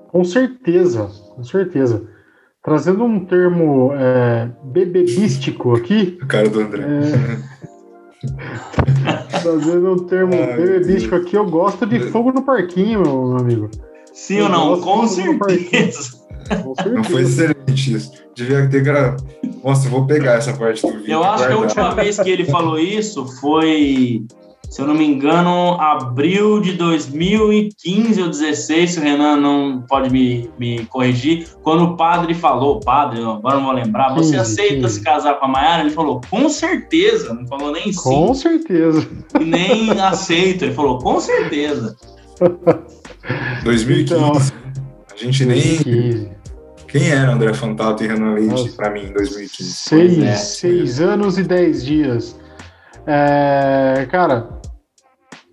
[0.08, 2.08] Com certeza, com certeza.
[2.64, 6.18] Trazendo um termo é, bebebístico aqui.
[6.24, 6.86] O cara do André.
[6.86, 7.38] É...
[9.44, 13.70] Trazendo um termo Ai, bebebístico aqui, eu gosto de fogo no parquinho, meu amigo.
[14.14, 14.82] Sim ou não?
[14.82, 16.22] Com certeza.
[16.86, 18.12] Não foi excelente isso.
[18.36, 19.24] Devia ter gravado.
[19.64, 21.14] Nossa, eu vou pegar essa parte do vídeo.
[21.14, 24.26] Eu acho que a última vez que ele falou isso foi,
[24.70, 30.10] se eu não me engano, abril de 2015 ou 16, se o Renan não pode
[30.10, 34.90] me, me corrigir, quando o padre falou, padre, agora não vou lembrar, você sim, aceita
[34.90, 34.96] sim.
[34.96, 35.84] se casar com a Mayara?
[35.84, 38.02] Ele falou, com certeza, não falou nem sim.
[38.02, 39.08] Com certeza.
[39.40, 41.96] E nem aceito, ele falou, com certeza.
[43.64, 44.14] 2015.
[44.14, 44.32] Então,
[45.12, 45.62] a gente nem.
[45.62, 46.42] 2015.
[46.88, 49.72] Quem era André Fantato e Renan Leite para mim em 2015?
[49.72, 50.36] Seis, é.
[50.36, 52.38] seis anos e dez dias.
[53.08, 54.60] É, cara,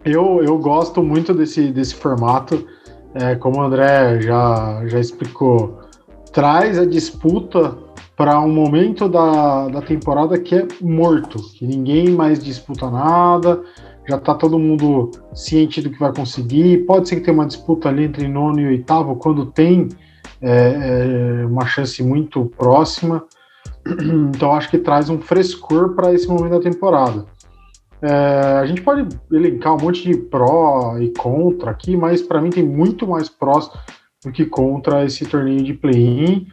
[0.04, 2.66] eu, eu gosto muito desse, desse formato.
[3.14, 5.80] É, como o André já, já explicou,
[6.32, 7.78] traz a disputa
[8.16, 13.62] para um momento da, da temporada que é morto, que ninguém mais disputa nada,
[14.08, 16.86] já está todo mundo ciente do que vai conseguir.
[16.86, 19.88] Pode ser que tenha uma disputa ali entre nono e oitavo, quando tem
[20.40, 23.24] é, é, uma chance muito próxima.
[24.34, 27.24] Então acho que traz um frescor para esse momento da temporada.
[28.02, 32.50] É, a gente pode elencar um monte de pró e contra aqui, mas para mim
[32.50, 33.70] tem muito mais prós
[34.22, 36.46] do que contra esse torneio de play-in.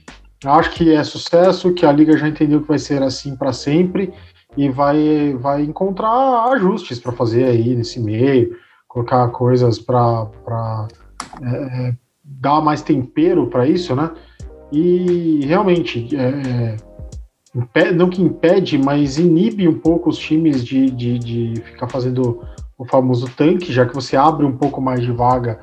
[0.46, 4.14] Acho que é sucesso, que a liga já entendeu que vai ser assim para sempre
[4.58, 8.56] e vai, vai encontrar ajustes para fazer aí nesse meio,
[8.88, 10.88] colocar coisas para
[11.42, 11.56] é,
[11.88, 14.12] é, dar mais tempero para isso, né?
[14.72, 16.78] E realmente, é,
[17.76, 22.42] é não que impede, mas inibe um pouco os times de, de, de ficar fazendo
[22.78, 25.60] o famoso tanque, já que você abre um pouco mais de vaga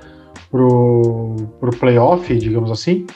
[0.51, 3.07] pro, pro playoff, digamos assim.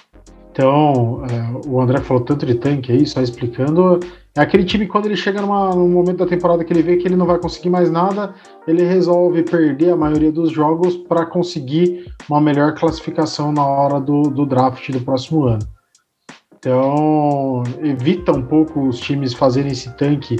[0.57, 4.00] Então, é, o André falou tanto de tanque aí, só explicando.
[4.34, 7.07] É aquele time quando ele chega numa, num momento da temporada que ele vê que
[7.07, 8.34] ele não vai conseguir mais nada,
[8.66, 14.22] ele resolve perder a maioria dos jogos para conseguir uma melhor classificação na hora do,
[14.30, 15.68] do draft do próximo ano.
[16.59, 20.36] Então, evita um pouco os times fazerem esse tanque,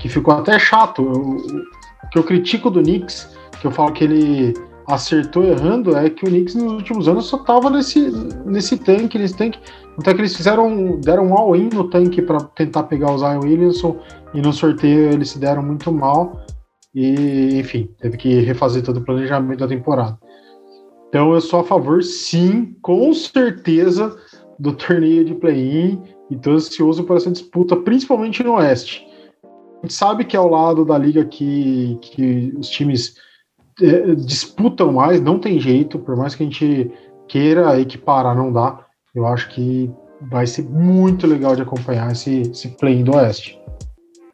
[0.00, 1.04] que ficou até chato.
[1.04, 4.54] O que eu critico do Knicks, que eu falo que ele
[4.86, 8.10] acertou errando é que o Knicks nos últimos anos só tava nesse,
[8.44, 9.58] nesse tanque, nesse tanque.
[9.98, 13.98] Até que eles fizeram, deram um all-in no tanque para tentar pegar o Zion Williamson
[14.34, 16.40] e no sorteio eles se deram muito mal.
[16.94, 20.18] E, enfim, teve que refazer todo o planejamento da temporada.
[21.08, 24.16] Então eu sou a favor, sim, com certeza,
[24.58, 29.06] do torneio de play-in e estou ansioso por essa disputa, principalmente no Oeste.
[29.82, 33.16] A gente sabe que é ao lado da liga que, que os times
[33.82, 36.90] é, disputam mais, não tem jeito, por mais que a gente
[37.28, 38.78] queira equiparar, não dá.
[39.14, 39.90] Eu acho que
[40.30, 43.58] vai ser muito legal de acompanhar esse, esse play do Oeste.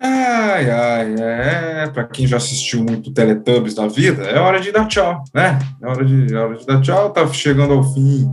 [0.01, 1.91] Ai, ai, é.
[1.93, 5.59] Para quem já assistiu muito Teletubbies da vida, é hora de dar tchau, né?
[5.83, 7.11] É hora de, é hora de dar tchau.
[7.11, 8.31] Tá chegando ao fim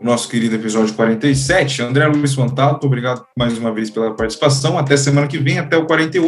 [0.00, 1.82] o nosso querido episódio 47.
[1.82, 4.76] André Luiz Fantato, obrigado mais uma vez pela participação.
[4.76, 6.18] Até semana que vem, até o 48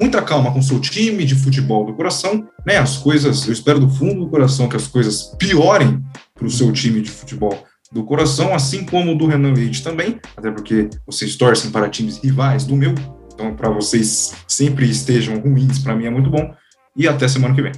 [0.00, 2.76] muita calma com seu time de futebol do coração, né?
[2.78, 6.02] As coisas, eu espero do fundo do coração que as coisas piorem
[6.34, 10.50] para o seu time de futebol do coração, assim como do Renan Leite também, até
[10.50, 12.94] porque vocês torcem para times rivais do meu,
[13.32, 16.52] então para vocês sempre estejam ruins, para mim é muito bom.
[16.96, 17.72] E até semana que vem.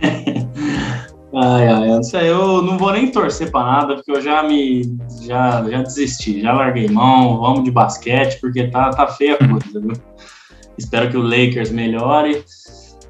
[1.34, 5.82] ai, ai, eu não vou nem torcer para nada, porque eu já me já, já
[5.82, 9.92] desisti, já larguei mão, vamos de basquete, porque tá, tá feia a coisa, viu?
[10.80, 12.42] Espero que o Lakers melhore.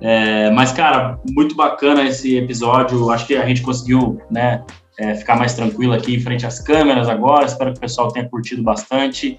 [0.00, 3.10] É, mas, cara, muito bacana esse episódio.
[3.10, 4.64] Acho que a gente conseguiu né,
[4.98, 7.46] é, ficar mais tranquilo aqui em frente às câmeras agora.
[7.46, 9.38] Espero que o pessoal tenha curtido bastante.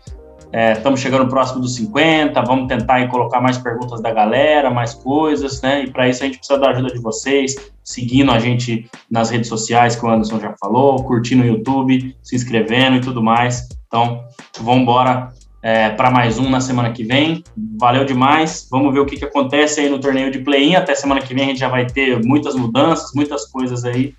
[0.54, 2.42] Estamos é, chegando próximo dos 50.
[2.44, 5.84] Vamos tentar colocar mais perguntas da galera, mais coisas, né?
[5.84, 9.50] E para isso a gente precisa da ajuda de vocês, seguindo a gente nas redes
[9.50, 13.68] sociais, que o Anderson já falou, curtindo o YouTube, se inscrevendo e tudo mais.
[13.88, 14.24] Então,
[14.62, 17.44] vamos embora é, para mais um na semana que vem.
[17.80, 18.68] Valeu demais.
[18.70, 20.76] Vamos ver o que, que acontece aí no torneio de play-in.
[20.76, 24.16] Até semana que vem a gente já vai ter muitas mudanças, muitas coisas aí.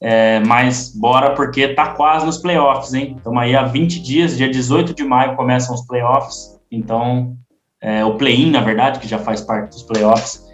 [0.00, 3.14] É, mas bora porque tá quase nos playoffs, hein?
[3.16, 6.60] Estamos aí há 20 dias, dia 18 de maio começam os playoffs.
[6.70, 7.34] Então,
[7.80, 10.44] é, o play-in, na verdade, que já faz parte dos playoffs.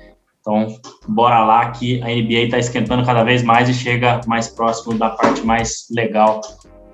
[0.40, 0.66] Então,
[1.08, 5.10] bora lá que a NBA está esquentando cada vez mais e chega mais próximo da
[5.10, 6.40] parte mais legal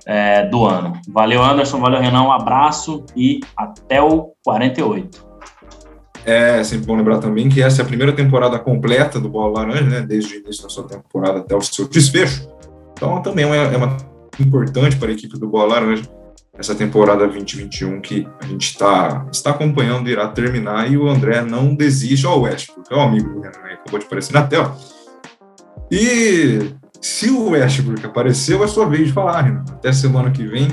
[0.08, 0.94] é, do ano.
[1.06, 5.28] Valeu, Anderson, valeu, Renan, um abraço e até o 48.
[6.24, 9.82] É sempre bom lembrar também que essa é a primeira temporada completa do Bola Laranja,
[9.82, 12.48] né, desde o início da sua temporada até o seu desfecho.
[12.92, 13.96] Então, também é, é uma
[14.40, 16.02] importante para a equipe do Bola Laranja
[16.58, 21.72] essa temporada 2021 que a gente está está acompanhando irá terminar e o André não
[21.74, 24.76] desiste ao West, porque é o amigo do Renan, acabou de aparecer na tela.
[25.90, 29.64] E se o Westbrook apareceu, é sua vez de falar, Renan.
[29.70, 30.68] Até semana que vem.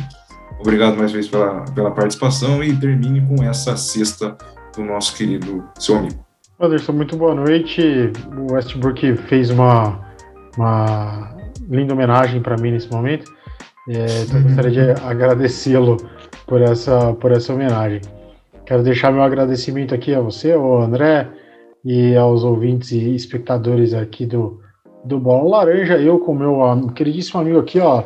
[0.60, 4.36] Obrigado mais uma vez pela, pela participação e termine com essa cesta
[4.76, 6.26] do nosso querido seu amigo.
[6.60, 8.12] Anderson, muito boa noite.
[8.38, 10.00] O Westbrook fez uma,
[10.58, 11.36] uma
[11.70, 13.32] linda homenagem para mim nesse momento.
[13.90, 15.98] É, então, gostaria de agradecê-lo
[16.48, 18.02] por essa, por essa homenagem.
[18.66, 21.30] Quero deixar meu agradecimento aqui a você, ao André,
[21.84, 24.60] e aos ouvintes e espectadores aqui do,
[25.06, 26.60] do Bola Laranja, eu com meu
[26.94, 28.04] queridíssimo amigo aqui, ó,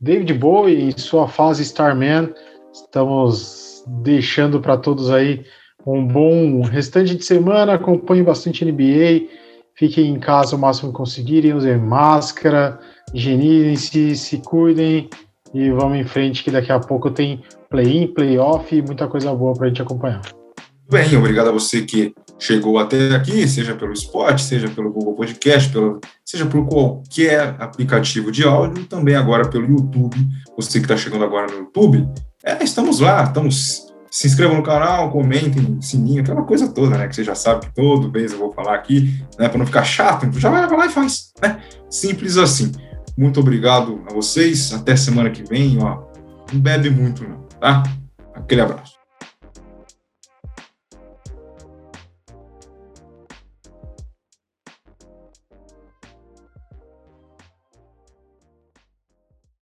[0.00, 2.32] David Bowie, em sua fase Starman,
[2.72, 5.44] estamos deixando para todos aí
[5.86, 9.28] um bom restante de semana, acompanhe bastante NBA,
[9.74, 12.78] fiquem em casa o máximo que conseguirem, usem máscara,
[13.14, 15.08] higienizem-se, se cuidem
[15.54, 19.54] E vamos em frente, que daqui a pouco tem play-in, play-off e muita coisa boa
[19.54, 20.22] para a gente acompanhar.
[20.92, 25.70] Bem, obrigado a você que chegou até aqui, seja pelo Spot, seja pelo Google Podcast,
[25.70, 30.14] pelo, seja por qualquer aplicativo de áudio, também agora pelo YouTube.
[30.54, 32.06] Você que está chegando agora no YouTube,
[32.44, 33.90] é, estamos lá, estamos.
[34.10, 37.08] Se inscrevam no canal, comentem, sininho, aquela coisa toda, né?
[37.08, 39.48] Que você já sabe que todo mês eu vou falar aqui, né?
[39.48, 41.58] Para não ficar chato, já vai lá e faz, né?
[41.88, 42.70] Simples assim.
[43.16, 44.74] Muito obrigado a vocês.
[44.74, 46.02] Até semana que vem, ó.
[46.52, 47.82] Não bebe muito, não, tá?
[48.34, 48.91] Aquele abraço.